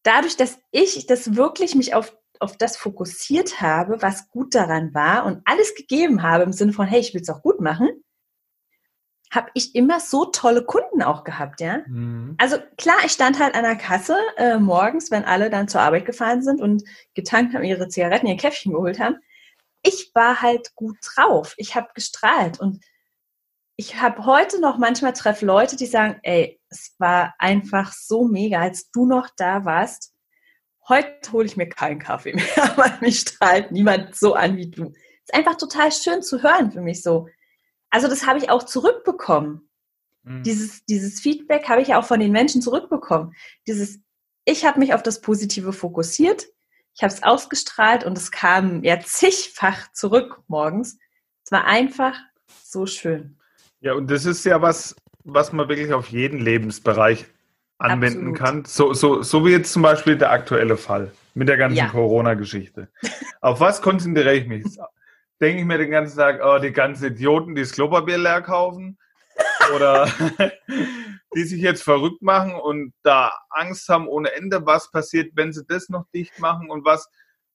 Dadurch, 0.02 0.36
dass 0.36 0.58
ich 0.70 1.06
das 1.06 1.34
wirklich 1.34 1.74
mich 1.74 1.94
auf, 1.94 2.14
auf 2.40 2.58
das 2.58 2.76
fokussiert 2.76 3.62
habe, 3.62 4.02
was 4.02 4.28
gut 4.28 4.54
daran 4.54 4.92
war 4.92 5.24
und 5.24 5.40
alles 5.46 5.74
gegeben 5.74 6.22
habe 6.22 6.44
im 6.44 6.52
Sinne 6.52 6.74
von, 6.74 6.86
hey, 6.86 7.00
ich 7.00 7.14
will 7.14 7.22
es 7.22 7.30
auch 7.30 7.40
gut 7.40 7.62
machen, 7.62 7.88
habe 9.30 9.50
ich 9.54 9.74
immer 9.74 10.00
so 10.00 10.24
tolle 10.26 10.64
Kunden 10.64 11.02
auch 11.02 11.24
gehabt, 11.24 11.60
ja. 11.60 11.82
Mhm. 11.86 12.34
Also 12.38 12.56
klar, 12.76 12.96
ich 13.04 13.12
stand 13.12 13.38
halt 13.38 13.54
an 13.54 13.62
der 13.62 13.76
Kasse 13.76 14.16
äh, 14.36 14.58
morgens, 14.58 15.10
wenn 15.10 15.24
alle 15.24 15.50
dann 15.50 15.68
zur 15.68 15.80
Arbeit 15.80 16.04
gefahren 16.04 16.42
sind 16.42 16.60
und 16.60 16.82
getankt 17.14 17.54
haben, 17.54 17.62
ihre 17.64 17.88
Zigaretten, 17.88 18.26
ihr 18.26 18.36
Käffchen 18.36 18.72
geholt 18.72 18.98
haben 18.98 19.16
ich 19.82 20.10
war 20.14 20.42
halt 20.42 20.74
gut 20.74 20.96
drauf. 21.02 21.54
Ich 21.56 21.74
habe 21.74 21.88
gestrahlt 21.94 22.60
und 22.60 22.84
ich 23.76 24.00
habe 24.00 24.26
heute 24.26 24.60
noch 24.60 24.76
manchmal 24.76 25.14
treffe 25.14 25.46
Leute, 25.46 25.76
die 25.76 25.86
sagen, 25.86 26.18
ey, 26.22 26.60
es 26.68 26.94
war 26.98 27.34
einfach 27.38 27.92
so 27.92 28.24
mega, 28.24 28.60
als 28.60 28.90
du 28.90 29.06
noch 29.06 29.28
da 29.36 29.64
warst. 29.64 30.12
Heute 30.88 31.32
hole 31.32 31.46
ich 31.46 31.56
mir 31.56 31.68
keinen 31.68 31.98
Kaffee 31.98 32.34
mehr, 32.34 32.72
weil 32.76 32.98
mich 33.00 33.20
strahlt 33.20 33.72
niemand 33.72 34.14
so 34.14 34.34
an 34.34 34.56
wie 34.56 34.70
du. 34.70 34.92
Ist 35.24 35.34
einfach 35.34 35.56
total 35.56 35.92
schön 35.92 36.22
zu 36.22 36.42
hören 36.42 36.72
für 36.72 36.82
mich 36.82 37.02
so. 37.02 37.28
Also 37.90 38.08
das 38.08 38.26
habe 38.26 38.38
ich 38.38 38.50
auch 38.50 38.62
zurückbekommen. 38.62 39.68
Mhm. 40.22 40.42
Dieses, 40.42 40.84
dieses 40.84 41.20
Feedback 41.20 41.68
habe 41.68 41.82
ich 41.82 41.94
auch 41.94 42.04
von 42.04 42.20
den 42.20 42.32
Menschen 42.32 42.62
zurückbekommen. 42.62 43.34
Dieses, 43.66 44.00
ich 44.44 44.64
habe 44.64 44.78
mich 44.78 44.94
auf 44.94 45.02
das 45.02 45.20
Positive 45.20 45.72
fokussiert. 45.72 46.46
Ich 46.94 47.02
habe 47.02 47.12
es 47.12 47.22
ausgestrahlt 47.22 48.04
und 48.04 48.16
es 48.16 48.30
kam 48.30 48.82
ja 48.84 49.00
zigfach 49.00 49.92
zurück 49.92 50.42
morgens. 50.48 50.98
Es 51.44 51.52
war 51.52 51.64
einfach 51.64 52.14
so 52.62 52.86
schön. 52.86 53.38
Ja, 53.80 53.94
und 53.94 54.10
das 54.10 54.26
ist 54.26 54.44
ja 54.44 54.60
was, 54.60 54.94
was 55.24 55.52
man 55.52 55.68
wirklich 55.68 55.92
auf 55.92 56.08
jeden 56.08 56.40
Lebensbereich 56.40 57.26
anwenden 57.78 58.30
Absolut. 58.30 58.38
kann. 58.38 58.64
So, 58.66 58.92
so, 58.92 59.22
so 59.22 59.44
wie 59.46 59.52
jetzt 59.52 59.72
zum 59.72 59.82
Beispiel 59.82 60.16
der 60.16 60.30
aktuelle 60.30 60.76
Fall 60.76 61.12
mit 61.34 61.48
der 61.48 61.56
ganzen 61.56 61.78
ja. 61.78 61.88
Corona-Geschichte. 61.88 62.88
auf 63.40 63.60
was 63.60 63.80
konzentriere 63.80 64.34
ich 64.34 64.46
mich? 64.46 64.64
Denke 65.40 65.60
ich 65.60 65.66
mir 65.66 65.78
den 65.78 65.90
ganzen 65.90 66.18
Tag, 66.18 66.40
oh, 66.44 66.58
die 66.58 66.72
ganzen 66.72 67.06
Idioten, 67.06 67.54
die 67.54 67.62
das 67.62 67.72
Klopapier 67.72 68.18
leer 68.18 68.42
kaufen? 68.42 68.98
Oder 69.74 70.06
die 71.34 71.44
sich 71.44 71.60
jetzt 71.62 71.82
verrückt 71.82 72.22
machen 72.22 72.54
und 72.54 72.92
da 73.02 73.32
Angst 73.50 73.88
haben 73.88 74.08
ohne 74.08 74.32
Ende, 74.32 74.66
was 74.66 74.90
passiert, 74.90 75.32
wenn 75.34 75.52
sie 75.52 75.64
das 75.66 75.88
noch 75.88 76.04
dicht 76.12 76.38
machen 76.40 76.70
und 76.70 76.84
was, 76.84 77.08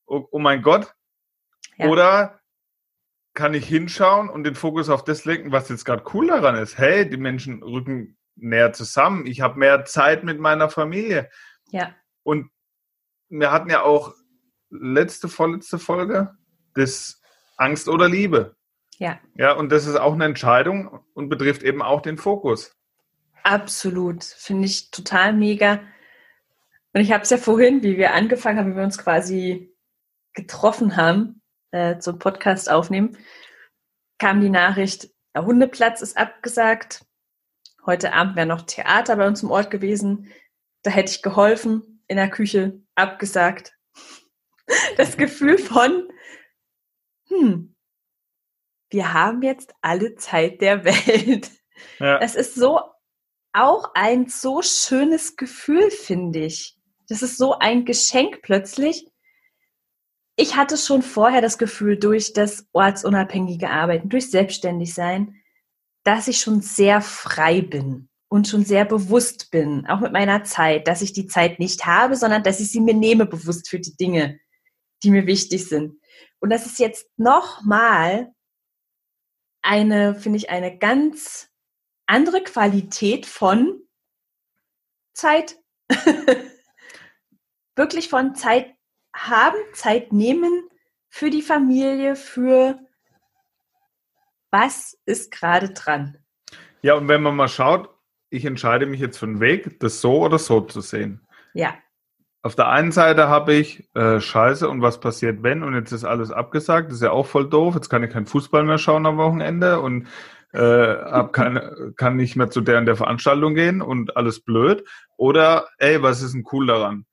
oh, 0.05 0.27
oh 0.31 0.39
mein 0.39 0.61
Gott. 0.61 0.93
Ja. 1.77 1.87
Oder 1.87 2.39
kann 3.33 3.53
ich 3.53 3.67
hinschauen 3.67 4.29
und 4.29 4.45
den 4.45 4.55
Fokus 4.55 4.89
auf 4.89 5.03
das 5.03 5.25
lenken, 5.25 5.51
was 5.51 5.69
jetzt 5.69 5.85
gerade 5.85 6.03
cool 6.13 6.27
daran 6.27 6.55
ist. 6.55 6.77
Hey, 6.77 7.07
die 7.07 7.17
Menschen 7.17 7.61
rücken 7.61 8.17
näher 8.35 8.73
zusammen. 8.73 9.25
Ich 9.25 9.41
habe 9.41 9.59
mehr 9.59 9.83
Zeit 9.85 10.23
mit 10.23 10.39
meiner 10.39 10.69
Familie. 10.69 11.29
Ja. 11.69 11.93
Und 12.23 12.49
wir 13.29 13.51
hatten 13.51 13.69
ja 13.69 13.81
auch 13.81 14.13
letzte, 14.69 15.27
vorletzte 15.27 15.79
Folge 15.79 16.33
das 16.75 17.21
Angst 17.57 17.87
oder 17.87 18.09
Liebe. 18.09 18.55
Ja. 18.97 19.19
Ja, 19.35 19.53
und 19.53 19.71
das 19.71 19.85
ist 19.85 19.95
auch 19.95 20.13
eine 20.13 20.25
Entscheidung 20.25 21.01
und 21.13 21.29
betrifft 21.29 21.63
eben 21.63 21.81
auch 21.81 22.01
den 22.01 22.17
Fokus. 22.17 22.75
Absolut. 23.43 24.23
Finde 24.23 24.65
ich 24.65 24.91
total 24.91 25.33
mega. 25.33 25.81
Und 26.93 27.01
ich 27.01 27.11
habe 27.11 27.23
es 27.23 27.29
ja 27.29 27.37
vorhin, 27.37 27.83
wie 27.83 27.97
wir 27.97 28.13
angefangen 28.13 28.57
haben, 28.57 28.71
wie 28.71 28.77
wir 28.77 28.83
uns 28.83 28.97
quasi 28.97 29.75
getroffen 30.33 30.97
haben, 30.97 31.41
äh, 31.71 31.99
zum 31.99 32.19
Podcast 32.19 32.69
aufnehmen, 32.69 33.17
kam 34.17 34.41
die 34.41 34.49
Nachricht, 34.49 35.09
der 35.35 35.45
Hundeplatz 35.45 36.01
ist 36.01 36.17
abgesagt. 36.17 37.05
Heute 37.85 38.13
Abend 38.13 38.35
wäre 38.37 38.47
noch 38.47 38.61
Theater 38.61 39.17
bei 39.17 39.27
uns 39.27 39.43
im 39.43 39.51
Ort 39.51 39.69
gewesen. 39.69 40.31
Da 40.83 40.91
hätte 40.91 41.11
ich 41.11 41.21
geholfen 41.21 42.01
in 42.07 42.17
der 42.17 42.29
Küche, 42.29 42.81
abgesagt. 42.95 43.73
Das 44.97 45.17
Gefühl 45.17 45.57
von, 45.59 46.07
hm, 47.39 47.75
wir 48.89 49.13
haben 49.13 49.41
jetzt 49.41 49.73
alle 49.81 50.15
Zeit 50.15 50.61
der 50.61 50.85
Welt. 50.85 51.51
Ja. 51.99 52.19
Es 52.19 52.35
ist 52.35 52.55
so 52.55 52.79
auch 53.53 53.91
ein 53.93 54.27
so 54.27 54.61
schönes 54.61 55.35
Gefühl, 55.37 55.89
finde 55.89 56.39
ich. 56.45 56.77
Das 57.07 57.21
ist 57.21 57.37
so 57.37 57.57
ein 57.59 57.85
Geschenk 57.85 58.41
plötzlich. 58.41 59.07
Ich 60.35 60.55
hatte 60.55 60.77
schon 60.77 61.01
vorher 61.01 61.41
das 61.41 61.57
Gefühl, 61.57 61.97
durch 61.97 62.33
das 62.33 62.67
ortsunabhängige 62.73 63.69
Arbeiten, 63.69 64.09
durch 64.09 64.29
Selbstständigsein, 64.29 65.41
dass 66.03 66.27
ich 66.27 66.39
schon 66.39 66.61
sehr 66.61 67.01
frei 67.01 67.61
bin 67.61 68.09
und 68.27 68.47
schon 68.47 68.65
sehr 68.65 68.83
bewusst 68.83 69.49
bin, 69.51 69.85
auch 69.87 70.01
mit 70.01 70.11
meiner 70.11 70.43
Zeit, 70.43 70.87
dass 70.87 71.01
ich 71.01 71.13
die 71.13 71.27
Zeit 71.27 71.59
nicht 71.59 71.85
habe, 71.85 72.17
sondern 72.17 72.43
dass 72.43 72.59
ich 72.59 72.71
sie 72.71 72.81
mir 72.81 72.93
nehme 72.93 73.25
bewusst 73.25 73.69
für 73.69 73.79
die 73.79 73.95
Dinge, 73.95 74.39
die 75.05 75.11
mir 75.11 75.27
wichtig 75.27 75.69
sind. 75.69 76.01
Und 76.39 76.49
das 76.49 76.65
ist 76.65 76.79
jetzt 76.79 77.07
nochmal 77.15 78.33
eine, 79.61 80.15
finde 80.15 80.37
ich, 80.37 80.49
eine 80.49 80.77
ganz 80.77 81.49
andere 82.07 82.43
Qualität 82.43 83.25
von 83.25 83.81
Zeit. 85.13 85.57
Wirklich 87.75 88.09
von 88.09 88.35
Zeit 88.35 88.73
haben, 89.15 89.57
Zeit 89.73 90.11
nehmen 90.11 90.67
für 91.07 91.29
die 91.29 91.41
Familie, 91.41 92.15
für 92.15 92.79
was 94.49 94.97
ist 95.05 95.31
gerade 95.31 95.69
dran. 95.69 96.17
Ja, 96.81 96.95
und 96.95 97.07
wenn 97.07 97.21
man 97.21 97.35
mal 97.35 97.47
schaut, 97.47 97.89
ich 98.29 98.45
entscheide 98.45 98.85
mich 98.85 98.99
jetzt 98.99 99.17
für 99.17 99.25
einen 99.25 99.39
Weg, 99.39 99.79
das 99.79 100.01
so 100.01 100.23
oder 100.23 100.39
so 100.39 100.61
zu 100.61 100.81
sehen. 100.81 101.27
Ja. 101.53 101.77
Auf 102.45 102.53
der 102.53 102.67
einen 102.67 102.91
Seite 102.91 103.27
habe 103.27 103.55
ich 103.55 103.89
äh, 103.95 104.19
Scheiße 104.19 104.69
und 104.69 104.83
was 104.83 104.99
passiert, 104.99 105.41
wenn 105.41 105.63
und 105.63 105.73
jetzt 105.73 105.91
ist 105.91 106.03
alles 106.03 106.29
abgesagt, 106.29 106.89
das 106.89 106.97
ist 106.97 107.01
ja 107.01 107.09
auch 107.09 107.25
voll 107.25 107.49
doof. 107.49 107.73
Jetzt 107.73 107.89
kann 107.89 108.03
ich 108.03 108.11
keinen 108.11 108.27
Fußball 108.27 108.63
mehr 108.63 108.77
schauen 108.77 109.07
am 109.07 109.17
Wochenende 109.17 109.79
und 109.81 110.05
äh, 110.51 111.23
keine, 111.31 111.93
kann 111.97 112.17
nicht 112.17 112.35
mehr 112.35 112.51
zu 112.51 112.61
der 112.61 112.77
und 112.77 112.85
der 112.85 112.97
Veranstaltung 112.97 113.55
gehen 113.55 113.81
und 113.81 114.15
alles 114.15 114.41
blöd. 114.41 114.87
Oder, 115.17 115.69
ey, 115.79 116.03
was 116.03 116.21
ist 116.21 116.35
denn 116.35 116.45
cool 116.51 116.67
daran? 116.67 117.07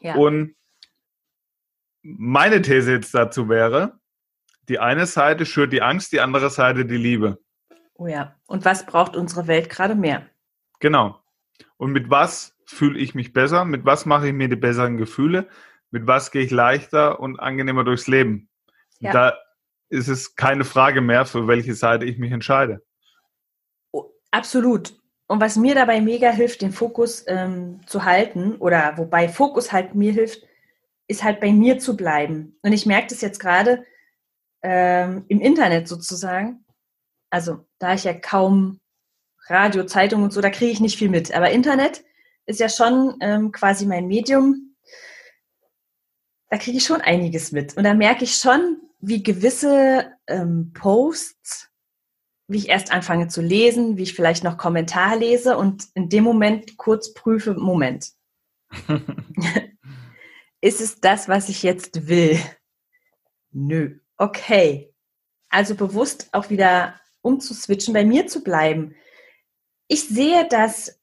Ja. 0.00 0.14
Und 0.14 0.56
meine 2.00 2.62
These 2.62 2.92
jetzt 2.92 3.14
dazu 3.14 3.50
wäre, 3.50 3.92
die 4.70 4.78
eine 4.78 5.04
Seite 5.04 5.44
schürt 5.44 5.74
die 5.74 5.82
Angst, 5.82 6.12
die 6.12 6.22
andere 6.22 6.48
Seite 6.48 6.86
die 6.86 6.96
Liebe. 6.96 7.36
Oh 7.92 8.06
ja. 8.06 8.36
Und 8.46 8.64
was 8.64 8.86
braucht 8.86 9.16
unsere 9.16 9.48
Welt 9.48 9.68
gerade 9.68 9.94
mehr? 9.94 10.22
Genau. 10.80 11.20
Und 11.76 11.92
mit 11.92 12.08
was 12.08 12.57
fühle 12.68 12.98
ich 12.98 13.14
mich 13.14 13.32
besser? 13.32 13.64
Mit 13.64 13.84
was 13.84 14.04
mache 14.04 14.28
ich 14.28 14.34
mir 14.34 14.48
die 14.48 14.56
besseren 14.56 14.98
Gefühle? 14.98 15.48
Mit 15.90 16.06
was 16.06 16.30
gehe 16.30 16.42
ich 16.42 16.50
leichter 16.50 17.18
und 17.18 17.40
angenehmer 17.40 17.82
durchs 17.82 18.06
Leben? 18.06 18.50
Ja. 19.00 19.12
Da 19.12 19.38
ist 19.88 20.08
es 20.08 20.36
keine 20.36 20.64
Frage 20.64 21.00
mehr, 21.00 21.24
für 21.24 21.48
welche 21.48 21.74
Seite 21.74 22.04
ich 22.04 22.18
mich 22.18 22.30
entscheide. 22.30 22.84
Oh, 23.90 24.10
absolut. 24.30 24.94
Und 25.28 25.40
was 25.40 25.56
mir 25.56 25.74
dabei 25.74 26.00
mega 26.02 26.30
hilft, 26.30 26.60
den 26.60 26.72
Fokus 26.72 27.24
ähm, 27.26 27.80
zu 27.86 28.04
halten, 28.04 28.56
oder 28.56 28.96
wobei 28.96 29.28
Fokus 29.28 29.72
halt 29.72 29.94
mir 29.94 30.12
hilft, 30.12 30.46
ist 31.06 31.24
halt 31.24 31.40
bei 31.40 31.52
mir 31.52 31.78
zu 31.78 31.96
bleiben. 31.96 32.58
Und 32.62 32.72
ich 32.74 32.84
merke 32.84 33.08
das 33.08 33.22
jetzt 33.22 33.40
gerade 33.40 33.82
ähm, 34.62 35.24
im 35.28 35.40
Internet 35.40 35.88
sozusagen. 35.88 36.66
Also 37.30 37.66
da 37.78 37.94
ich 37.94 38.04
ja 38.04 38.12
kaum 38.12 38.80
Radio, 39.48 39.84
Zeitung 39.84 40.22
und 40.22 40.34
so, 40.34 40.42
da 40.42 40.50
kriege 40.50 40.70
ich 40.70 40.80
nicht 40.80 40.98
viel 40.98 41.08
mit. 41.08 41.32
Aber 41.32 41.50
Internet 41.50 42.04
ist 42.48 42.60
ja 42.60 42.68
schon 42.68 43.16
ähm, 43.20 43.52
quasi 43.52 43.86
mein 43.86 44.06
Medium. 44.06 44.74
Da 46.48 46.56
kriege 46.56 46.78
ich 46.78 46.84
schon 46.84 47.02
einiges 47.02 47.52
mit. 47.52 47.76
Und 47.76 47.84
da 47.84 47.92
merke 47.92 48.24
ich 48.24 48.36
schon, 48.36 48.80
wie 49.00 49.22
gewisse 49.22 50.10
ähm, 50.26 50.72
Posts, 50.72 51.70
wie 52.48 52.56
ich 52.56 52.68
erst 52.70 52.90
anfange 52.90 53.28
zu 53.28 53.42
lesen, 53.42 53.98
wie 53.98 54.04
ich 54.04 54.14
vielleicht 54.14 54.44
noch 54.44 54.56
Kommentar 54.56 55.16
lese 55.16 55.58
und 55.58 55.88
in 55.92 56.08
dem 56.08 56.24
Moment 56.24 56.78
kurz 56.78 57.12
prüfe, 57.12 57.52
Moment. 57.52 58.12
ist 60.62 60.80
es 60.80 61.00
das, 61.00 61.28
was 61.28 61.50
ich 61.50 61.62
jetzt 61.62 62.08
will? 62.08 62.40
Nö. 63.50 63.98
Okay. 64.16 64.94
Also 65.50 65.74
bewusst 65.74 66.30
auch 66.32 66.48
wieder 66.48 66.98
umzuswitchen, 67.20 67.92
bei 67.92 68.06
mir 68.06 68.26
zu 68.26 68.42
bleiben. 68.42 68.94
Ich 69.86 70.08
sehe, 70.08 70.48
dass 70.48 70.97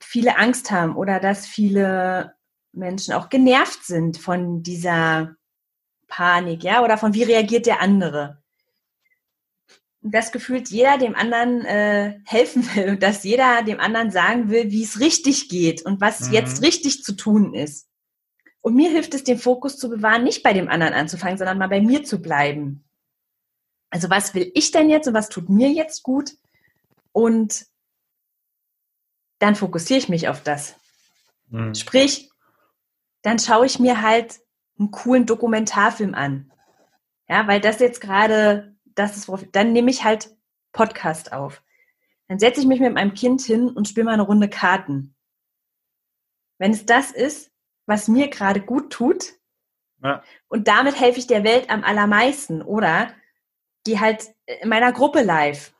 viele 0.00 0.38
Angst 0.38 0.70
haben 0.70 0.96
oder 0.96 1.20
dass 1.20 1.46
viele 1.46 2.34
Menschen 2.72 3.14
auch 3.14 3.28
genervt 3.28 3.84
sind 3.84 4.18
von 4.18 4.62
dieser 4.62 5.36
Panik, 6.08 6.64
ja, 6.64 6.82
oder 6.82 6.98
von 6.98 7.14
wie 7.14 7.22
reagiert 7.22 7.66
der 7.66 7.80
andere. 7.80 8.42
Das 10.02 10.32
gefühlt 10.32 10.70
jeder 10.70 10.96
dem 10.96 11.14
anderen 11.14 11.64
äh, 11.64 12.18
helfen 12.24 12.64
will 12.74 12.90
und 12.90 13.02
dass 13.02 13.22
jeder 13.22 13.62
dem 13.62 13.80
anderen 13.80 14.10
sagen 14.10 14.50
will, 14.50 14.70
wie 14.70 14.82
es 14.82 15.00
richtig 15.00 15.48
geht 15.48 15.84
und 15.84 16.00
was 16.00 16.28
mhm. 16.28 16.34
jetzt 16.34 16.62
richtig 16.62 17.04
zu 17.04 17.12
tun 17.12 17.54
ist. 17.54 17.88
Und 18.62 18.74
mir 18.74 18.90
hilft 18.90 19.14
es, 19.14 19.24
den 19.24 19.38
Fokus 19.38 19.78
zu 19.78 19.88
bewahren, 19.88 20.24
nicht 20.24 20.42
bei 20.42 20.52
dem 20.52 20.68
anderen 20.68 20.94
anzufangen, 20.94 21.38
sondern 21.38 21.58
mal 21.58 21.68
bei 21.68 21.80
mir 21.80 22.04
zu 22.04 22.20
bleiben. 22.20 22.84
Also 23.90 24.10
was 24.10 24.34
will 24.34 24.50
ich 24.54 24.70
denn 24.70 24.90
jetzt 24.90 25.08
und 25.08 25.14
was 25.14 25.28
tut 25.28 25.48
mir 25.48 25.70
jetzt 25.70 26.02
gut? 26.02 26.32
Und 27.12 27.66
dann 29.40 29.56
fokussiere 29.56 29.98
ich 29.98 30.08
mich 30.08 30.28
auf 30.28 30.42
das. 30.42 30.76
Mhm. 31.48 31.74
Sprich, 31.74 32.30
dann 33.22 33.38
schaue 33.38 33.66
ich 33.66 33.80
mir 33.80 34.02
halt 34.02 34.38
einen 34.78 34.92
coolen 34.92 35.26
Dokumentarfilm 35.26 36.14
an. 36.14 36.52
Ja, 37.28 37.46
weil 37.48 37.60
das 37.60 37.80
jetzt 37.80 38.00
gerade, 38.00 38.76
das 38.84 39.16
ist, 39.16 39.30
dann 39.52 39.72
nehme 39.72 39.90
ich 39.90 40.04
halt 40.04 40.36
Podcast 40.72 41.32
auf. 41.32 41.62
Dann 42.28 42.38
setze 42.38 42.60
ich 42.60 42.66
mich 42.66 42.80
mit 42.80 42.94
meinem 42.94 43.14
Kind 43.14 43.42
hin 43.42 43.68
und 43.68 43.88
spiele 43.88 44.04
mal 44.04 44.14
eine 44.14 44.22
Runde 44.22 44.48
Karten. 44.48 45.16
Wenn 46.58 46.72
es 46.72 46.86
das 46.86 47.10
ist, 47.10 47.50
was 47.86 48.08
mir 48.08 48.28
gerade 48.28 48.60
gut 48.60 48.92
tut, 48.92 49.34
ja. 50.02 50.22
und 50.48 50.68
damit 50.68 50.98
helfe 50.98 51.18
ich 51.18 51.26
der 51.26 51.44
Welt 51.44 51.70
am 51.70 51.82
allermeisten, 51.82 52.62
oder 52.62 53.14
die 53.86 53.98
halt 53.98 54.34
in 54.60 54.68
meiner 54.68 54.92
Gruppe 54.92 55.22
live 55.22 55.72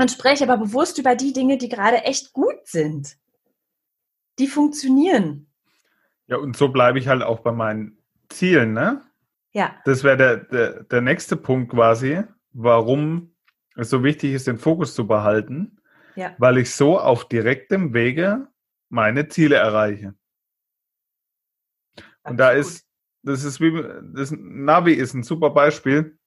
und 0.00 0.10
spreche 0.10 0.44
aber 0.44 0.56
bewusst 0.56 0.98
über 0.98 1.14
die 1.14 1.32
Dinge, 1.32 1.58
die 1.58 1.68
gerade 1.68 2.04
echt 2.04 2.32
gut 2.32 2.64
sind. 2.64 3.18
Die 4.38 4.46
funktionieren. 4.46 5.46
Ja, 6.26 6.38
und 6.38 6.56
so 6.56 6.68
bleibe 6.68 6.98
ich 6.98 7.08
halt 7.08 7.22
auch 7.22 7.40
bei 7.40 7.52
meinen 7.52 7.98
Zielen, 8.30 8.72
ne? 8.72 9.02
Ja. 9.52 9.76
Das 9.84 10.02
wäre 10.02 10.16
der, 10.16 10.36
der, 10.38 10.84
der 10.84 11.00
nächste 11.02 11.36
Punkt 11.36 11.72
quasi, 11.72 12.22
warum 12.52 13.34
es 13.76 13.90
so 13.90 14.02
wichtig 14.02 14.32
ist, 14.32 14.46
den 14.46 14.58
Fokus 14.58 14.94
zu 14.94 15.06
behalten. 15.06 15.78
Ja. 16.16 16.34
Weil 16.38 16.58
ich 16.58 16.74
so 16.74 16.98
auf 16.98 17.28
direktem 17.28 17.92
Wege 17.92 18.48
meine 18.88 19.28
Ziele 19.28 19.56
erreiche. 19.56 20.14
Und 22.22 22.38
da 22.38 22.50
ist, 22.52 22.86
das 23.22 23.44
ist 23.44 23.60
wie, 23.60 23.82
das 24.14 24.30
Navi 24.30 24.92
ist 24.92 25.14
ein 25.14 25.24
super 25.24 25.50
Beispiel. 25.50 26.18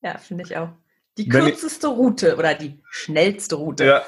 Ja, 0.00 0.16
finde 0.16 0.44
ich 0.44 0.56
auch. 0.56 0.70
Die 1.18 1.28
kürzeste 1.28 1.88
ich, 1.88 1.92
Route 1.92 2.36
oder 2.36 2.54
die 2.54 2.80
schnellste 2.90 3.56
Route. 3.56 3.84
Ja. 3.84 4.02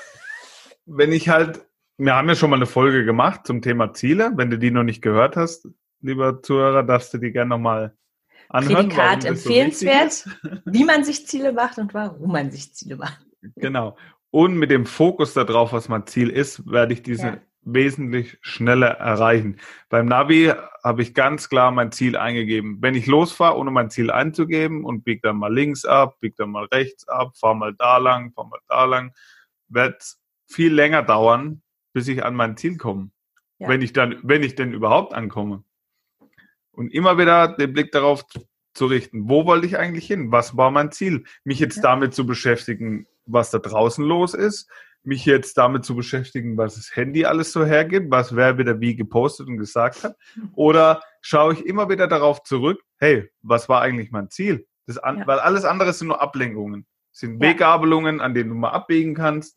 Wenn 0.87 1.13
ich 1.13 1.29
halt 1.29 1.61
wir 2.01 2.15
haben 2.15 2.29
ja 2.29 2.35
schon 2.35 2.49
mal 2.49 2.57
eine 2.57 2.67
Folge 2.67 3.05
gemacht 3.05 3.47
zum 3.47 3.61
Thema 3.61 3.93
Ziele. 3.93 4.33
Wenn 4.35 4.49
du 4.49 4.59
die 4.59 4.71
noch 4.71 4.85
nicht 4.85 5.03
gehört 5.03 5.37
hast, 5.37 5.69
lieber 6.01 6.43
Zuhörer, 6.43 6.83
darfst 6.83 7.13
du 7.13 7.19
die 7.19 7.31
gerne 7.31 7.51
nochmal 7.51 7.95
anhören. 8.49 8.89
Prädikat 8.89 9.27
empfehlenswert, 9.27 10.13
so 10.13 10.31
wie 10.65 10.85
man 10.85 11.05
sich 11.05 11.27
Ziele 11.27 11.53
macht 11.53 11.77
und 11.77 11.93
warum 11.93 12.33
man 12.33 12.51
sich 12.51 12.75
Ziele 12.75 12.97
macht. 12.97 13.21
Genau. 13.57 13.99
Und 14.31 14.55
mit 14.55 14.71
dem 14.71 14.87
Fokus 14.87 15.35
darauf, 15.35 15.75
was 15.75 15.91
mein 15.91 16.07
Ziel 16.07 16.31
ist, 16.31 16.67
werde 16.67 16.95
ich 16.95 17.03
diese 17.03 17.27
ja. 17.27 17.41
Wesentlich 17.63 18.39
schneller 18.41 18.89
erreichen. 18.89 19.59
Beim 19.89 20.07
Navi 20.07 20.53
habe 20.83 21.03
ich 21.03 21.15
ganz 21.15 21.49
klar 21.49 21.71
mein 21.71 21.93
Ziel 21.93 22.17
eingegeben. 22.17 22.79
Wenn 22.81 22.95
ich 22.95 23.07
losfahre, 23.07 23.57
ohne 23.57 23.71
mein 23.71 23.91
Ziel 23.91 24.11
einzugeben 24.11 24.85
und 24.85 25.05
biege 25.05 25.21
dann 25.23 25.37
mal 25.37 25.53
links 25.53 25.85
ab, 25.85 26.19
biege 26.21 26.37
dann 26.39 26.51
mal 26.51 26.65
rechts 26.67 27.07
ab, 27.09 27.37
fahre 27.37 27.57
mal 27.57 27.75
da 27.75 27.99
lang, 27.99 28.33
fahre 28.33 28.49
mal 28.49 28.61
da 28.69 28.85
lang, 28.85 29.13
wird 29.69 30.03
viel 30.47 30.73
länger 30.73 31.03
dauern, 31.03 31.63
bis 31.93 32.09
ich 32.09 32.25
an 32.25 32.35
mein 32.35 32.57
Ziel 32.57 32.77
komme. 32.77 33.11
Ja. 33.59 33.69
Wenn 33.69 33.83
ich 33.83 33.93
dann, 33.93 34.19
wenn 34.23 34.43
ich 34.43 34.55
denn 34.55 34.73
überhaupt 34.73 35.13
ankomme. 35.13 35.65
Und 36.73 36.95
immer 36.95 37.19
wieder 37.19 37.49
den 37.57 37.73
Blick 37.73 37.93
darauf 37.93 38.25
zu 38.73 38.87
richten, 38.87 39.29
wo 39.29 39.45
wollte 39.45 39.67
ich 39.67 39.77
eigentlich 39.77 40.07
hin? 40.07 40.33
Was 40.33 40.57
war 40.57 40.71
mein 40.71 40.93
Ziel? 40.93 41.25
Mich 41.45 41.59
jetzt 41.59 41.77
ja. 41.77 41.83
damit 41.83 42.15
zu 42.15 42.25
beschäftigen, 42.25 43.07
was 43.27 43.51
da 43.51 43.59
draußen 43.59 44.05
los 44.05 44.33
ist, 44.33 44.71
mich 45.03 45.25
jetzt 45.25 45.57
damit 45.57 45.85
zu 45.85 45.97
beschäftigen, 45.97 46.57
was 46.57 46.75
das 46.75 46.95
Handy 46.95 47.25
alles 47.25 47.53
so 47.53 47.65
hergibt, 47.65 48.11
was 48.11 48.37
wer 48.37 48.59
wieder 48.59 48.81
wie 48.81 48.97
gepostet 48.97 49.49
und 49.49 49.57
gesagt 49.57 50.05
hat? 50.05 50.17
Oder 50.55 51.03
schaue 51.21 51.55
ich 51.55 51.65
immer 51.65 51.89
wieder 51.89 52.07
darauf 52.07 52.43
zurück, 52.43 52.83
hey, 52.99 53.31
was 53.43 53.69
war 53.69 53.81
eigentlich 53.81 54.11
mein 54.11 54.31
Ziel? 54.31 54.67
Das 54.87 54.99
an, 54.99 55.19
ja. 55.19 55.27
Weil 55.27 55.39
alles 55.39 55.65
andere 55.65 55.93
sind 55.93 56.09
nur 56.09 56.21
Ablenkungen, 56.21 56.87
sind 57.13 57.41
Weggabelungen, 57.41 58.21
an 58.21 58.35
denen 58.35 58.51
du 58.51 58.57
mal 58.57 58.71
abbiegen 58.71 59.15
kannst 59.15 59.57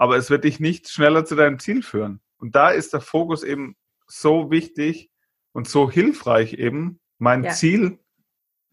aber 0.00 0.16
es 0.16 0.30
wird 0.30 0.44
dich 0.44 0.60
nicht 0.60 0.88
schneller 0.88 1.26
zu 1.26 1.34
deinem 1.34 1.58
Ziel 1.58 1.82
führen. 1.82 2.22
Und 2.38 2.56
da 2.56 2.70
ist 2.70 2.94
der 2.94 3.02
Fokus 3.02 3.42
eben 3.42 3.76
so 4.06 4.50
wichtig 4.50 5.10
und 5.52 5.68
so 5.68 5.90
hilfreich 5.90 6.54
eben, 6.54 7.00
mein 7.18 7.44
ja. 7.44 7.50
Ziel 7.50 7.98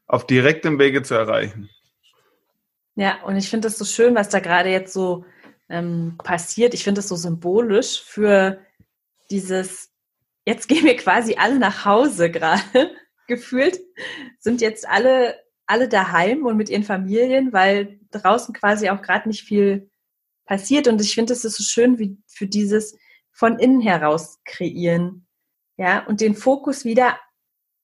auf 0.05 0.25
direktem 0.25 0.79
Wege 0.79 1.03
zu 1.03 1.15
erreichen. 1.15 1.69
Ja, 2.97 3.21
und 3.23 3.35
ich 3.37 3.47
finde 3.47 3.67
es 3.67 3.77
so 3.77 3.85
schön, 3.85 4.15
was 4.15 4.29
da 4.29 4.39
gerade 4.39 4.69
jetzt 4.69 4.91
so 4.91 5.23
ähm, 5.69 6.17
passiert. 6.23 6.73
Ich 6.73 6.83
finde 6.83 7.01
es 7.01 7.07
so 7.07 7.15
symbolisch 7.15 8.01
für 8.01 8.59
dieses, 9.29 9.91
jetzt 10.45 10.67
gehen 10.67 10.83
wir 10.83 10.95
quasi 10.95 11.35
alle 11.35 11.59
nach 11.59 11.85
Hause 11.85 12.31
gerade, 12.31 12.59
gefühlt, 13.27 13.79
sind 14.39 14.61
jetzt 14.61 14.89
alle, 14.89 15.35
alle 15.67 15.87
daheim 15.87 16.47
und 16.47 16.57
mit 16.57 16.69
ihren 16.69 16.83
Familien, 16.83 17.53
weil 17.53 17.99
draußen 18.09 18.55
quasi 18.55 18.89
auch 18.89 19.03
gerade 19.03 19.27
nicht 19.27 19.43
viel 19.43 19.91
passiert. 20.45 20.87
Und 20.87 20.99
ich 20.99 21.13
finde, 21.13 21.33
es 21.33 21.45
ist 21.45 21.57
so 21.57 21.63
schön, 21.63 21.99
wie 21.99 22.17
für 22.25 22.47
dieses 22.47 22.97
von 23.31 23.59
innen 23.59 23.81
heraus 23.81 24.39
kreieren. 24.43 25.27
Ja, 25.77 26.03
und 26.07 26.19
den 26.19 26.33
Fokus 26.33 26.83
wieder 26.83 27.19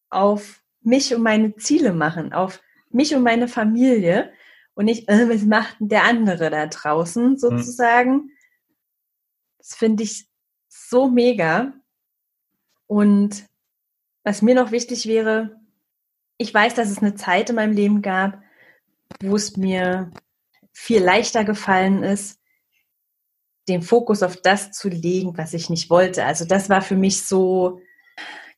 auf 0.09 0.63
mich 0.81 1.13
und 1.13 1.21
meine 1.21 1.55
Ziele 1.57 1.93
machen, 1.93 2.33
auf 2.33 2.63
mich 2.89 3.13
und 3.13 3.21
meine 3.21 3.47
Familie 3.47 4.33
und 4.75 4.85
nicht, 4.85 5.09
äh, 5.09 5.29
was 5.29 5.43
macht 5.43 5.79
denn 5.79 5.89
der 5.89 6.03
andere 6.03 6.49
da 6.49 6.67
draußen 6.67 7.31
hm. 7.31 7.37
sozusagen. 7.37 8.11
Mhm. 8.11 8.31
Das 9.57 9.75
finde 9.75 10.03
ich 10.03 10.27
so 10.67 11.09
mega. 11.09 11.73
Und 12.87 13.45
was 14.23 14.41
mir 14.41 14.55
noch 14.55 14.71
wichtig 14.71 15.07
wäre, 15.07 15.59
ich 16.37 16.53
weiß, 16.53 16.73
dass 16.73 16.89
es 16.89 16.99
eine 16.99 17.15
Zeit 17.15 17.49
in 17.49 17.55
meinem 17.55 17.73
Leben 17.73 18.01
gab, 18.01 18.41
wo 19.21 19.35
es 19.35 19.55
mir 19.55 20.11
viel 20.71 21.01
leichter 21.03 21.43
gefallen 21.43 22.03
ist, 22.03 22.39
den 23.69 23.81
Fokus 23.81 24.23
auf 24.23 24.37
das 24.37 24.71
zu 24.71 24.89
legen, 24.89 25.37
was 25.37 25.53
ich 25.53 25.69
nicht 25.69 25.89
wollte. 25.89 26.25
Also 26.25 26.45
das 26.45 26.69
war 26.69 26.81
für 26.81 26.95
mich 26.95 27.23
so 27.23 27.79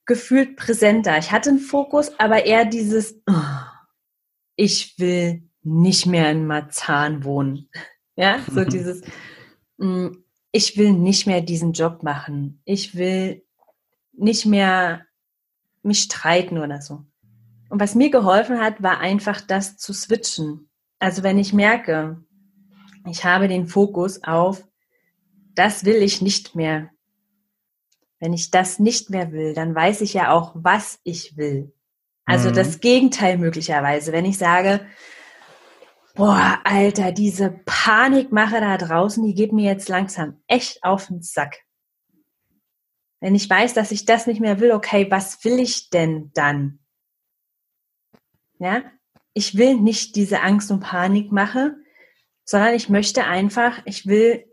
gefühlt 0.06 0.56
präsenter. 0.56 1.18
Ich 1.18 1.32
hatte 1.32 1.50
einen 1.50 1.60
Fokus, 1.60 2.18
aber 2.20 2.46
eher 2.46 2.66
dieses, 2.66 3.22
oh, 3.28 3.34
ich 4.56 4.98
will 4.98 5.45
nicht 5.66 6.06
mehr 6.06 6.32
in 6.32 6.48
Marzahn 6.48 7.24
wohnen. 7.24 7.70
Ja, 8.18 8.40
so 8.50 8.62
mhm. 8.62 8.70
dieses, 8.70 9.02
mm, 9.76 10.08
ich 10.54 10.78
will 10.78 10.94
nicht 10.94 11.28
mehr 11.28 11.42
diesen 11.42 11.74
Job 11.74 12.02
machen. 12.02 12.62
Ich 12.64 12.96
will 12.96 13.44
nicht 14.14 14.46
mehr 14.46 15.06
mich 15.84 16.04
streiten 16.04 16.58
oder 16.58 16.82
so. 16.82 17.04
Und 17.68 17.82
was 17.82 17.94
mir 17.94 18.10
geholfen 18.10 18.62
hat, 18.62 18.82
war 18.82 19.00
einfach 19.00 19.42
das 19.42 19.76
zu 19.76 19.92
switchen. 19.92 20.70
Also 20.98 21.24
wenn 21.24 21.38
ich 21.38 21.52
merke, 21.52 22.24
ich 23.06 23.26
habe 23.26 23.50
den 23.50 23.68
Fokus 23.68 24.24
auf, 24.24 24.66
das 25.56 25.84
will 25.84 26.02
ich 26.02 26.22
nicht 26.22 26.56
mehr. 26.56 26.90
Wenn 28.20 28.32
ich 28.32 28.50
das 28.50 28.80
nicht 28.80 29.10
mehr 29.10 29.34
will, 29.34 29.54
dann 29.54 29.76
weiß 29.76 30.00
ich 30.00 30.14
ja 30.14 30.32
auch, 30.32 30.54
was 30.56 31.00
ich 31.04 31.36
will. 31.36 31.74
Also 32.24 32.50
mhm. 32.50 32.54
das 32.54 32.80
Gegenteil 32.80 33.38
möglicherweise. 33.38 34.14
Wenn 34.14 34.24
ich 34.24 34.38
sage, 34.38 34.86
boah, 36.16 36.60
Alter, 36.64 37.12
diese 37.12 37.52
Panikmache 37.66 38.60
da 38.60 38.78
draußen, 38.78 39.24
die 39.24 39.36
geht 39.36 39.54
mir 39.54 39.66
jetzt 39.66 39.90
langsam 39.90 40.42
echt 40.48 40.84
auf 40.84 41.08
den 41.08 41.22
Sack. 41.22 41.58
Wenn 43.22 43.36
ich 43.36 43.50
weiß, 43.50 43.74
dass 43.74 43.92
ich 43.92 44.06
das 44.06 44.28
nicht 44.28 44.42
mehr 44.42 44.60
will, 44.60 44.72
okay, 44.72 45.10
was 45.10 45.44
will 45.44 45.60
ich 45.60 45.90
denn 45.90 46.32
dann? 46.34 46.80
Ja, 48.60 48.84
ich 49.34 49.58
will 49.58 49.76
nicht 49.76 50.16
diese 50.16 50.42
Angst 50.42 50.72
und 50.72 50.80
Panikmache, 50.80 51.76
sondern 52.46 52.74
ich 52.74 52.90
möchte 52.90 53.26
einfach, 53.26 53.82
ich 53.86 54.06
will, 54.06 54.46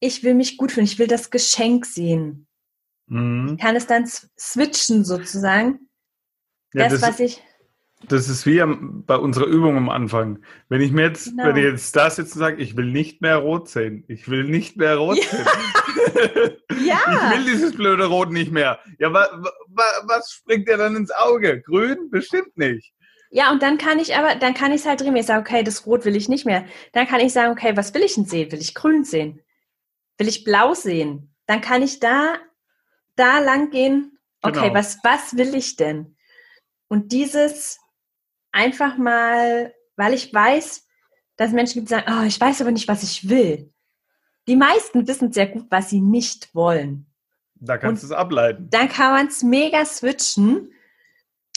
ich 0.00 0.22
will 0.22 0.34
mich 0.34 0.56
gut 0.56 0.72
fühlen, 0.72 0.86
ich 0.86 0.98
will 0.98 1.08
das 1.08 1.30
Geschenk 1.30 1.86
sehen. 1.86 2.46
Mhm. 3.06 3.54
Ich 3.54 3.60
kann 3.60 3.74
es 3.74 3.86
dann 3.86 4.06
switchen 4.06 5.04
sozusagen. 5.04 5.88
Ja, 6.74 6.88
das, 6.88 7.00
das, 7.00 7.02
was 7.02 7.20
ich. 7.20 7.42
Das 8.08 8.28
ist 8.28 8.46
wie 8.46 8.60
am, 8.60 9.04
bei 9.06 9.16
unserer 9.16 9.46
Übung 9.46 9.76
am 9.76 9.88
Anfang. 9.88 10.38
Wenn 10.68 10.80
ich 10.80 10.92
mir 10.92 11.02
jetzt, 11.02 11.30
genau. 11.30 11.44
wenn 11.44 11.56
ich 11.56 11.64
jetzt 11.64 11.94
da 11.94 12.10
sitze 12.10 12.34
und 12.34 12.40
sage, 12.40 12.62
ich 12.62 12.76
will 12.76 12.86
nicht 12.86 13.20
mehr 13.22 13.36
rot 13.36 13.68
sehen, 13.68 14.04
ich 14.08 14.28
will 14.28 14.44
nicht 14.44 14.76
mehr 14.76 14.96
rot 14.96 15.18
ja. 15.18 15.24
sehen. 15.24 16.56
ja. 16.86 16.98
Ich 17.06 17.38
will 17.38 17.44
dieses 17.52 17.74
blöde 17.74 18.06
Rot 18.06 18.30
nicht 18.30 18.52
mehr. 18.52 18.80
Ja, 18.98 19.12
wa, 19.12 19.28
wa, 19.68 19.84
was 20.04 20.32
springt 20.32 20.68
dir 20.68 20.76
dann 20.76 20.96
ins 20.96 21.10
Auge? 21.10 21.62
Grün? 21.62 22.10
Bestimmt 22.10 22.56
nicht. 22.56 22.92
Ja, 23.30 23.50
und 23.50 23.62
dann 23.62 23.78
kann 23.78 23.98
ich 23.98 24.14
aber, 24.14 24.34
dann 24.34 24.52
kann 24.52 24.72
ich 24.72 24.82
es 24.82 24.86
halt 24.86 25.00
drehen. 25.00 25.16
Ich 25.16 25.26
sage, 25.26 25.40
okay, 25.40 25.62
das 25.62 25.86
Rot 25.86 26.04
will 26.04 26.16
ich 26.16 26.28
nicht 26.28 26.44
mehr. 26.44 26.66
Dann 26.92 27.06
kann 27.06 27.20
ich 27.20 27.32
sagen, 27.32 27.52
okay, 27.52 27.76
was 27.76 27.94
will 27.94 28.02
ich 28.02 28.14
denn 28.14 28.26
sehen? 28.26 28.52
Will 28.52 28.60
ich 28.60 28.74
grün 28.74 29.04
sehen? 29.04 29.40
Will 30.18 30.28
ich 30.28 30.44
blau 30.44 30.74
sehen? 30.74 31.34
Dann 31.46 31.62
kann 31.62 31.82
ich 31.82 31.98
da, 31.98 32.34
da 33.16 33.38
lang 33.38 33.70
gehen. 33.70 34.18
Okay, 34.42 34.68
genau. 34.68 34.74
was, 34.74 34.98
was 35.02 35.36
will 35.36 35.54
ich 35.54 35.76
denn? 35.76 36.16
Und 36.88 37.12
dieses 37.12 37.78
einfach 38.52 38.96
mal, 38.96 39.74
weil 39.96 40.14
ich 40.14 40.32
weiß, 40.32 40.86
dass 41.36 41.52
Menschen 41.52 41.74
gibt, 41.74 41.88
die 41.88 41.94
sagen, 41.94 42.12
oh, 42.12 42.26
ich 42.26 42.40
weiß 42.40 42.60
aber 42.60 42.70
nicht, 42.70 42.88
was 42.88 43.02
ich 43.02 43.28
will. 43.28 43.72
Die 44.46 44.56
meisten 44.56 45.06
wissen 45.06 45.32
sehr 45.32 45.46
gut, 45.46 45.66
was 45.70 45.90
sie 45.90 46.00
nicht 46.00 46.54
wollen. 46.54 47.06
Da 47.54 47.78
kannst 47.78 48.02
du 48.02 48.08
es 48.08 48.12
ableiten. 48.12 48.68
Dann 48.70 48.88
kann 48.88 49.12
man 49.12 49.26
es 49.28 49.42
mega 49.42 49.84
switchen 49.84 50.72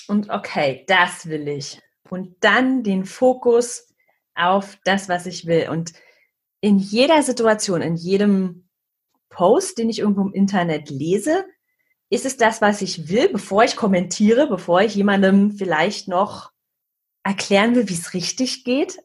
und 0.07 0.29
okay, 0.29 0.85
das 0.87 1.27
will 1.27 1.47
ich. 1.47 1.81
Und 2.09 2.35
dann 2.41 2.83
den 2.83 3.05
Fokus 3.05 3.93
auf 4.35 4.77
das, 4.85 5.09
was 5.09 5.25
ich 5.25 5.47
will. 5.47 5.69
Und 5.69 5.93
in 6.61 6.77
jeder 6.77 7.23
Situation, 7.23 7.81
in 7.81 7.95
jedem 7.95 8.69
Post, 9.29 9.79
den 9.79 9.89
ich 9.89 9.99
irgendwo 9.99 10.21
im 10.21 10.33
Internet 10.33 10.89
lese, 10.89 11.45
ist 12.09 12.25
es 12.25 12.37
das, 12.37 12.61
was 12.61 12.81
ich 12.81 13.09
will, 13.09 13.29
bevor 13.29 13.63
ich 13.63 13.75
kommentiere, 13.75 14.47
bevor 14.47 14.81
ich 14.81 14.95
jemandem 14.95 15.51
vielleicht 15.51 16.07
noch 16.07 16.51
erklären 17.25 17.75
will, 17.75 17.89
wie 17.89 17.93
es 17.93 18.13
richtig 18.13 18.63
geht? 18.63 18.99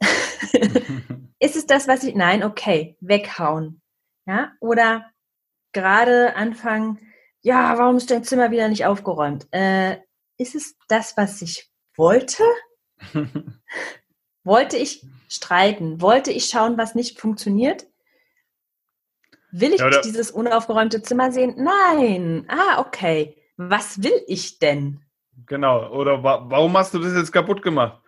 ist 1.41 1.57
es 1.57 1.67
das, 1.67 1.89
was 1.89 2.05
ich, 2.05 2.15
nein, 2.15 2.45
okay, 2.45 2.97
weghauen. 3.01 3.81
Ja, 4.27 4.53
oder 4.61 5.11
gerade 5.73 6.37
anfangen, 6.37 6.99
ja, 7.41 7.77
warum 7.79 7.97
ist 7.97 8.11
dein 8.11 8.23
Zimmer 8.23 8.51
wieder 8.51 8.69
nicht 8.69 8.85
aufgeräumt? 8.85 9.49
Äh, 9.51 9.97
ist 10.37 10.55
es 10.55 10.77
das, 10.87 11.17
was 11.17 11.41
ich 11.41 11.71
wollte? 11.97 12.43
wollte 14.45 14.77
ich 14.77 15.05
streiten? 15.29 16.03
Wollte 16.03 16.31
ich 16.31 16.47
schauen, 16.47 16.77
was 16.77 16.95
nicht 16.95 17.19
funktioniert? 17.19 17.87
Will 19.51 19.73
ich 19.73 19.81
ja, 19.81 20.01
dieses 20.03 20.31
unaufgeräumte 20.31 21.03
Zimmer 21.03 21.33
sehen? 21.33 21.55
Nein. 21.57 22.45
Ah, 22.49 22.81
okay. 22.81 23.37
Was 23.57 24.03
will 24.03 24.23
ich 24.27 24.59
denn? 24.59 25.01
Genau. 25.47 25.91
Oder 25.91 26.23
wa 26.23 26.45
warum 26.49 26.77
hast 26.77 26.93
du 26.93 26.99
das 26.99 27.15
jetzt 27.15 27.33
kaputt 27.33 27.63
gemacht? 27.63 28.00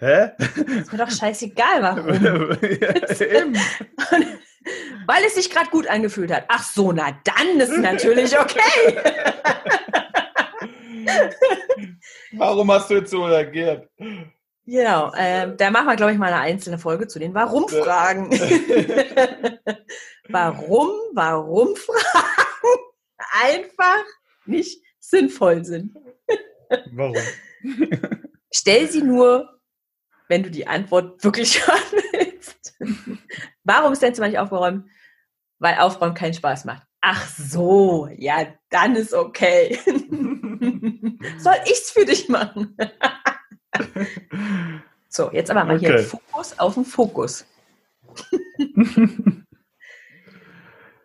Hä? 0.00 0.30
Ist 0.38 0.92
mir 0.92 0.98
doch 0.98 1.10
scheißegal, 1.10 1.82
warum. 1.82 2.08
ja, 2.80 2.94
eben. 3.20 3.54
Weil 5.06 5.24
es 5.26 5.34
sich 5.34 5.50
gerade 5.50 5.68
gut 5.70 5.86
angefühlt 5.86 6.32
hat. 6.32 6.44
Ach 6.48 6.62
so, 6.64 6.92
na 6.92 7.18
dann 7.24 7.60
ist 7.60 7.76
natürlich 7.76 8.38
okay. 8.38 8.96
warum 12.32 12.72
hast 12.72 12.88
du 12.90 12.94
jetzt 12.94 13.10
so 13.10 13.24
reagiert? 13.24 13.88
Genau, 14.66 15.12
äh, 15.14 15.54
da 15.56 15.70
machen 15.70 15.86
wir, 15.86 15.96
glaube 15.96 16.12
ich, 16.12 16.18
mal 16.18 16.32
eine 16.32 16.42
einzelne 16.42 16.78
Folge 16.78 17.06
zu 17.08 17.18
den 17.18 17.34
Warum-Fragen. 17.34 18.30
warum, 20.28 20.90
warum 21.12 21.76
Fragen 21.76 22.84
einfach 23.42 24.04
nicht 24.46 24.82
sinnvoll 24.98 25.64
sind. 25.64 25.94
Warum? 26.92 27.16
Stell 28.52 28.88
sie 28.88 29.02
nur, 29.02 29.59
wenn 30.30 30.44
du 30.44 30.50
die 30.50 30.66
Antwort 30.66 31.22
wirklich 31.22 31.60
hören 31.66 32.02
willst. 32.12 32.78
Warum 33.64 33.92
ist 33.92 34.00
denn 34.00 34.14
zum 34.14 34.22
Beispiel 34.22 34.38
aufgeräumt? 34.38 34.86
Weil 35.58 35.74
Aufräumen 35.74 36.14
keinen 36.14 36.32
Spaß 36.32 36.64
macht. 36.64 36.84
Ach 37.02 37.28
so, 37.28 38.08
ja, 38.16 38.46
dann 38.70 38.96
ist 38.96 39.12
okay. 39.12 39.78
Soll 41.38 41.56
ich's 41.66 41.90
für 41.90 42.04
dich 42.04 42.28
machen? 42.28 42.76
so, 45.08 45.30
jetzt 45.32 45.50
aber 45.50 45.64
mal 45.64 45.76
okay. 45.76 45.86
hier 45.86 45.98
Fokus 45.98 46.58
auf 46.58 46.74
den 46.74 46.84
Fokus. 46.84 47.44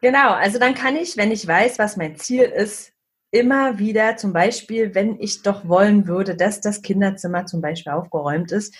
genau, 0.01 0.31
also 0.33 0.59
dann 0.59 0.75
kann 0.75 0.95
ich, 0.95 1.17
wenn 1.17 1.31
ich 1.31 1.47
weiß, 1.47 1.79
was 1.79 1.97
mein 1.97 2.15
Ziel 2.17 2.43
ist, 2.43 2.91
immer 3.31 3.79
wieder 3.79 4.17
zum 4.17 4.33
Beispiel, 4.33 4.95
wenn 4.95 5.19
ich 5.19 5.41
doch 5.41 5.67
wollen 5.67 6.07
würde, 6.07 6.35
dass 6.35 6.61
das 6.61 6.81
Kinderzimmer 6.81 7.45
zum 7.45 7.61
Beispiel 7.61 7.93
aufgeräumt 7.93 8.51
ist, 8.51 8.75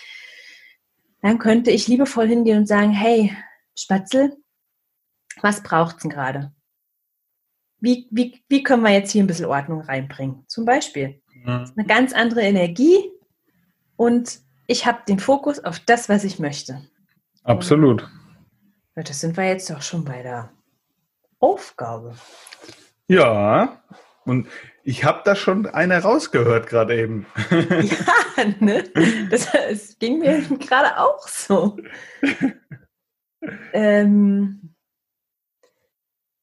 dann 1.26 1.38
könnte 1.38 1.70
ich 1.70 1.88
liebevoll 1.88 2.28
hingehen 2.28 2.58
und 2.58 2.66
sagen, 2.66 2.92
hey, 2.92 3.36
Spatzel, 3.74 4.36
was 5.42 5.62
braucht 5.62 5.96
es 5.96 6.02
denn 6.02 6.10
gerade? 6.10 6.52
Wie, 7.78 8.08
wie, 8.10 8.42
wie 8.48 8.62
können 8.62 8.82
wir 8.82 8.92
jetzt 8.92 9.10
hier 9.10 9.22
ein 9.22 9.26
bisschen 9.26 9.46
Ordnung 9.46 9.82
reinbringen? 9.82 10.44
Zum 10.48 10.64
Beispiel. 10.64 11.20
Mhm. 11.44 11.72
Eine 11.76 11.86
ganz 11.86 12.12
andere 12.12 12.40
Energie, 12.40 13.10
und 13.96 14.40
ich 14.66 14.86
habe 14.86 15.00
den 15.08 15.18
Fokus 15.18 15.64
auf 15.64 15.80
das, 15.80 16.08
was 16.08 16.24
ich 16.24 16.38
möchte. 16.38 16.82
Absolut. 17.42 18.08
Und 18.94 19.08
das 19.08 19.20
sind 19.20 19.36
wir 19.36 19.44
jetzt 19.44 19.70
doch 19.70 19.82
schon 19.82 20.04
bei 20.04 20.22
der 20.22 20.50
Aufgabe. 21.38 22.14
Ja, 23.08 23.82
und 24.24 24.48
ich 24.86 25.04
habe 25.04 25.22
da 25.24 25.34
schon 25.34 25.66
eine 25.66 26.00
rausgehört 26.00 26.68
gerade 26.68 26.96
eben. 26.96 27.26
ja, 27.50 28.44
ne? 28.60 28.84
Das, 29.30 29.50
das 29.50 29.98
ging 29.98 30.20
mir 30.20 30.42
gerade 30.60 30.96
auch 30.98 31.26
so. 31.26 31.76
ähm, 33.72 34.72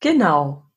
genau. 0.01 0.69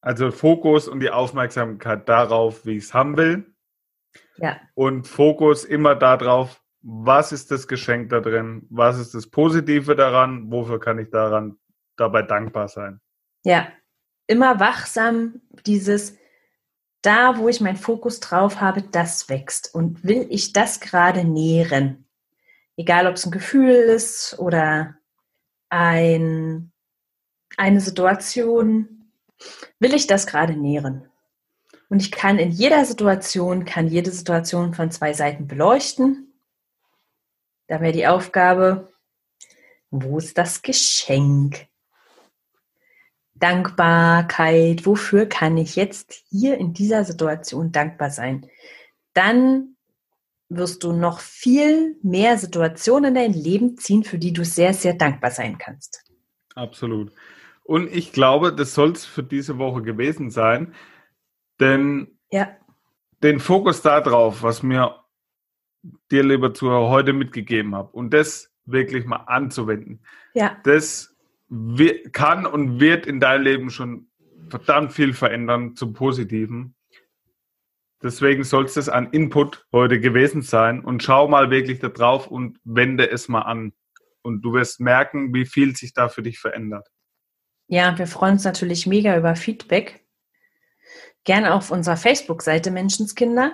Also 0.00 0.32
Fokus 0.32 0.88
und 0.88 0.98
die 0.98 1.10
Aufmerksamkeit 1.10 2.08
darauf, 2.08 2.66
wie 2.66 2.76
ich 2.76 2.84
es 2.84 2.94
haben 2.94 3.16
will. 3.16 3.46
Ja. 4.38 4.60
Und 4.74 5.06
Fokus 5.06 5.64
immer 5.64 5.94
darauf, 5.94 6.60
was 6.80 7.30
ist 7.30 7.52
das 7.52 7.68
Geschenk 7.68 8.10
da 8.10 8.18
drin? 8.18 8.66
Was 8.68 8.98
ist 8.98 9.14
das 9.14 9.28
Positive 9.28 9.94
daran? 9.94 10.50
Wofür 10.50 10.80
kann 10.80 10.98
ich 10.98 11.10
daran 11.10 11.56
dabei 11.96 12.22
dankbar 12.22 12.66
sein? 12.66 13.00
Ja, 13.44 13.68
immer 14.26 14.58
wachsam 14.58 15.40
dieses, 15.64 16.18
da 17.02 17.36
wo 17.36 17.48
ich 17.48 17.60
meinen 17.60 17.76
Fokus 17.76 18.20
drauf 18.20 18.60
habe, 18.60 18.82
das 18.82 19.28
wächst. 19.28 19.74
Und 19.74 20.04
will 20.04 20.26
ich 20.30 20.52
das 20.52 20.80
gerade 20.80 21.24
nähren? 21.24 22.08
Egal, 22.76 23.06
ob 23.06 23.14
es 23.14 23.26
ein 23.26 23.32
Gefühl 23.32 23.74
ist 23.74 24.38
oder 24.38 24.96
ein, 25.68 26.72
eine 27.56 27.80
Situation, 27.80 29.10
will 29.78 29.94
ich 29.94 30.06
das 30.06 30.26
gerade 30.26 30.54
nähren? 30.54 31.08
Und 31.88 32.00
ich 32.00 32.10
kann 32.10 32.38
in 32.38 32.50
jeder 32.50 32.84
Situation, 32.86 33.66
kann 33.66 33.88
jede 33.88 34.10
Situation 34.10 34.72
von 34.72 34.90
zwei 34.90 35.12
Seiten 35.12 35.46
beleuchten. 35.46 36.32
Da 37.66 37.80
wäre 37.80 37.92
die 37.92 38.06
Aufgabe, 38.06 38.92
wo 39.90 40.18
ist 40.18 40.38
das 40.38 40.62
Geschenk? 40.62 41.66
Dankbarkeit, 43.42 44.86
wofür 44.86 45.26
kann 45.26 45.56
ich 45.56 45.74
jetzt 45.74 46.12
hier 46.30 46.58
in 46.58 46.74
dieser 46.74 47.04
Situation 47.04 47.72
dankbar 47.72 48.10
sein? 48.10 48.46
Dann 49.14 49.76
wirst 50.48 50.84
du 50.84 50.92
noch 50.92 51.18
viel 51.18 51.96
mehr 52.02 52.38
Situationen 52.38 53.08
in 53.08 53.14
dein 53.14 53.32
Leben 53.32 53.76
ziehen, 53.76 54.04
für 54.04 54.18
die 54.18 54.32
du 54.32 54.44
sehr, 54.44 54.74
sehr 54.74 54.94
dankbar 54.94 55.32
sein 55.32 55.58
kannst. 55.58 56.04
Absolut. 56.54 57.12
Und 57.64 57.90
ich 57.92 58.12
glaube, 58.12 58.54
das 58.54 58.74
soll 58.74 58.92
es 58.92 59.04
für 59.04 59.24
diese 59.24 59.58
Woche 59.58 59.82
gewesen 59.82 60.30
sein. 60.30 60.74
Denn 61.58 62.18
ja. 62.30 62.48
den 63.24 63.40
Fokus 63.40 63.82
darauf, 63.82 64.42
was 64.42 64.62
mir 64.62 65.02
dir, 66.10 66.22
lieber 66.22 66.54
Zuhörer, 66.54 66.90
heute 66.90 67.12
mitgegeben 67.12 67.74
habe, 67.74 67.90
und 67.92 68.14
das 68.14 68.52
wirklich 68.66 69.04
mal 69.04 69.24
anzuwenden. 69.26 70.04
Ja. 70.34 70.56
Das 70.64 71.11
kann 72.12 72.46
und 72.46 72.80
wird 72.80 73.06
in 73.06 73.20
deinem 73.20 73.42
Leben 73.42 73.70
schon 73.70 74.08
verdammt 74.48 74.92
viel 74.92 75.12
verändern 75.12 75.76
zum 75.76 75.92
Positiven. 75.92 76.74
Deswegen 78.02 78.42
soll 78.42 78.64
es 78.64 78.74
das 78.74 78.88
an 78.88 79.10
Input 79.12 79.66
heute 79.70 80.00
gewesen 80.00 80.42
sein 80.42 80.84
und 80.84 81.02
schau 81.02 81.28
mal 81.28 81.50
wirklich 81.50 81.78
da 81.78 81.88
drauf 81.88 82.26
und 82.26 82.58
wende 82.64 83.08
es 83.08 83.28
mal 83.28 83.42
an. 83.42 83.72
Und 84.22 84.42
du 84.42 84.54
wirst 84.54 84.80
merken, 84.80 85.32
wie 85.34 85.46
viel 85.46 85.76
sich 85.76 85.94
da 85.94 86.08
für 86.08 86.22
dich 86.22 86.38
verändert. 86.38 86.88
Ja, 87.68 87.96
wir 87.98 88.06
freuen 88.06 88.34
uns 88.34 88.44
natürlich 88.44 88.86
mega 88.86 89.16
über 89.16 89.36
Feedback. 89.36 90.04
Gerne 91.24 91.54
auf 91.54 91.70
unserer 91.70 91.96
Facebook-Seite 91.96 92.70
Menschenskinder 92.70 93.52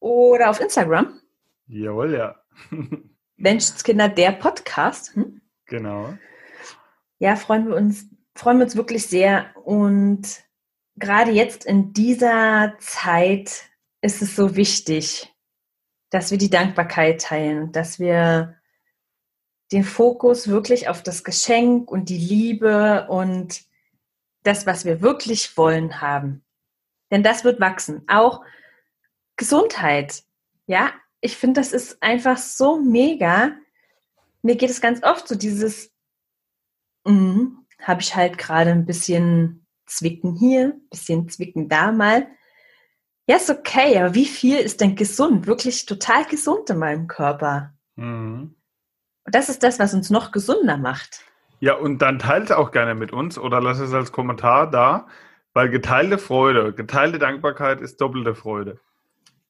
oder 0.00 0.50
auf 0.50 0.60
Instagram. 0.60 1.18
Jawohl, 1.66 2.14
ja. 2.14 2.36
Menschenskinder, 3.36 4.10
der 4.10 4.32
Podcast. 4.32 5.14
Hm? 5.16 5.40
Genau. 5.66 6.18
Ja, 7.24 7.36
freuen 7.36 7.68
wir 7.68 7.74
uns, 7.74 8.10
freuen 8.34 8.58
wir 8.58 8.64
uns 8.64 8.76
wirklich 8.76 9.06
sehr. 9.06 9.46
Und 9.64 10.44
gerade 10.96 11.30
jetzt 11.30 11.64
in 11.64 11.94
dieser 11.94 12.74
Zeit 12.80 13.62
ist 14.02 14.20
es 14.20 14.36
so 14.36 14.56
wichtig, 14.56 15.34
dass 16.10 16.30
wir 16.30 16.36
die 16.36 16.50
Dankbarkeit 16.50 17.22
teilen, 17.22 17.72
dass 17.72 17.98
wir 17.98 18.56
den 19.72 19.84
Fokus 19.84 20.48
wirklich 20.48 20.90
auf 20.90 21.02
das 21.02 21.24
Geschenk 21.24 21.90
und 21.90 22.10
die 22.10 22.18
Liebe 22.18 23.06
und 23.08 23.62
das, 24.42 24.66
was 24.66 24.84
wir 24.84 25.00
wirklich 25.00 25.56
wollen, 25.56 26.02
haben. 26.02 26.44
Denn 27.10 27.22
das 27.22 27.42
wird 27.42 27.58
wachsen. 27.58 28.04
Auch 28.06 28.42
Gesundheit. 29.36 30.24
Ja, 30.66 30.92
ich 31.22 31.38
finde, 31.38 31.62
das 31.62 31.72
ist 31.72 32.02
einfach 32.02 32.36
so 32.36 32.78
mega. 32.78 33.52
Mir 34.42 34.56
geht 34.56 34.68
es 34.68 34.82
ganz 34.82 35.02
oft 35.02 35.26
so 35.26 35.36
dieses, 35.36 35.93
mm, 37.04 37.58
habe 37.80 38.00
ich 38.00 38.14
halt 38.14 38.38
gerade 38.38 38.70
ein 38.70 38.86
bisschen 38.86 39.66
Zwicken 39.86 40.34
hier, 40.34 40.74
bisschen 40.90 41.28
Zwicken 41.28 41.68
da 41.68 41.92
mal. 41.92 42.26
Ja, 43.26 43.36
ist 43.36 43.50
okay, 43.50 43.98
aber 43.98 44.14
wie 44.14 44.26
viel 44.26 44.58
ist 44.58 44.80
denn 44.80 44.96
gesund? 44.96 45.46
Wirklich 45.46 45.86
total 45.86 46.24
gesund 46.26 46.68
in 46.70 46.78
meinem 46.78 47.06
Körper. 47.06 47.72
Mhm. 47.96 48.54
Und 49.24 49.34
das 49.34 49.48
ist 49.48 49.62
das, 49.62 49.78
was 49.78 49.94
uns 49.94 50.10
noch 50.10 50.32
gesunder 50.32 50.76
macht. 50.76 51.24
Ja, 51.60 51.74
und 51.74 52.02
dann 52.02 52.18
teilt 52.18 52.44
es 52.44 52.50
auch 52.50 52.72
gerne 52.72 52.94
mit 52.94 53.12
uns 53.12 53.38
oder 53.38 53.60
lass 53.60 53.78
es 53.78 53.94
als 53.94 54.12
Kommentar 54.12 54.70
da, 54.70 55.06
weil 55.54 55.70
geteilte 55.70 56.18
Freude, 56.18 56.74
geteilte 56.74 57.18
Dankbarkeit 57.18 57.80
ist 57.80 58.00
doppelte 58.00 58.34
Freude. 58.34 58.78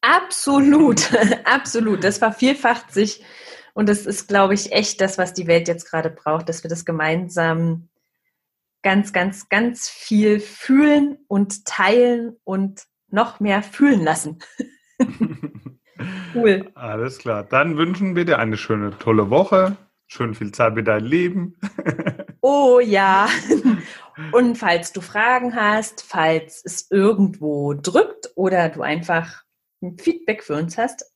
Absolut, 0.00 1.10
absolut. 1.44 2.04
Das 2.04 2.18
vervielfacht 2.18 2.92
sich 2.92 3.24
und 3.74 3.88
das 3.88 4.06
ist, 4.06 4.28
glaube 4.28 4.54
ich, 4.54 4.72
echt 4.72 5.00
das, 5.00 5.18
was 5.18 5.34
die 5.34 5.48
Welt 5.48 5.68
jetzt 5.68 5.90
gerade 5.90 6.08
braucht, 6.08 6.48
dass 6.48 6.62
wir 6.62 6.70
das 6.70 6.84
gemeinsam 6.84 7.88
ganz, 8.82 9.12
ganz, 9.12 9.48
ganz 9.48 9.88
viel 9.88 10.38
fühlen 10.38 11.18
und 11.26 11.64
teilen 11.64 12.36
und 12.44 12.84
noch 13.08 13.40
mehr 13.40 13.62
fühlen 13.62 14.02
lassen. 14.04 14.38
cool. 16.34 16.70
Alles 16.74 17.18
klar. 17.18 17.42
Dann 17.42 17.76
wünschen 17.76 18.14
wir 18.14 18.24
dir 18.24 18.38
eine 18.38 18.56
schöne, 18.56 18.96
tolle 18.98 19.30
Woche. 19.30 19.76
Schön 20.06 20.34
viel 20.34 20.52
Zeit 20.52 20.74
mit 20.74 20.86
deinem 20.86 21.06
Leben. 21.06 21.56
oh 22.42 22.78
ja. 22.78 23.28
Und 24.30 24.56
falls 24.56 24.92
du 24.92 25.00
Fragen 25.00 25.56
hast, 25.56 26.02
falls 26.02 26.62
es 26.64 26.90
irgendwo 26.90 27.74
drückt 27.74 28.30
oder 28.36 28.68
du 28.68 28.82
einfach 28.82 29.42
ein 29.82 29.98
Feedback 29.98 30.44
für 30.44 30.54
uns 30.54 30.78
hast, 30.78 31.13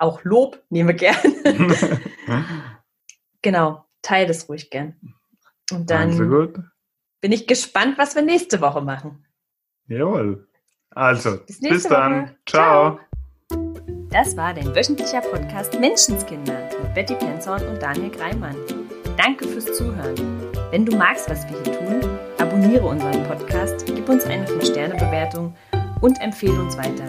auch 0.00 0.24
Lob 0.24 0.62
nehme 0.70 0.94
gern. 0.94 1.16
genau, 3.42 3.84
teile 4.02 4.30
es 4.30 4.48
ruhig 4.48 4.70
gern. 4.70 4.96
Und 5.70 5.90
dann 5.90 6.52
bin 7.20 7.32
ich 7.32 7.46
gespannt, 7.46 7.98
was 7.98 8.14
wir 8.14 8.22
nächste 8.22 8.60
Woche 8.60 8.80
machen. 8.80 9.24
Jawohl. 9.86 10.48
Also, 10.90 11.38
bis, 11.46 11.60
bis 11.60 11.82
dann. 11.84 12.22
Woche. 12.22 12.36
Ciao. 12.46 12.98
Ciao. 13.48 13.70
Das 14.10 14.36
war 14.36 14.52
dein 14.54 14.74
wöchentlicher 14.74 15.20
Podcast 15.20 15.78
Menschenskinder 15.78 16.68
mit 16.82 16.94
Betty 16.94 17.14
Penzorn 17.14 17.64
und 17.68 17.80
Daniel 17.80 18.10
Greimann. 18.10 18.56
Danke 19.16 19.46
fürs 19.46 19.66
Zuhören. 19.66 20.16
Wenn 20.70 20.84
du 20.84 20.96
magst, 20.96 21.30
was 21.30 21.48
wir 21.48 21.62
hier 21.62 21.78
tun, 21.78 22.18
abonniere 22.38 22.86
unseren 22.86 23.22
Podcast, 23.24 23.86
gib 23.86 24.08
uns 24.08 24.24
eine 24.24 24.46
5-Sterne-Bewertung 24.46 25.54
und 26.00 26.20
empfehle 26.20 26.60
uns 26.60 26.76
weiter. 26.76 27.08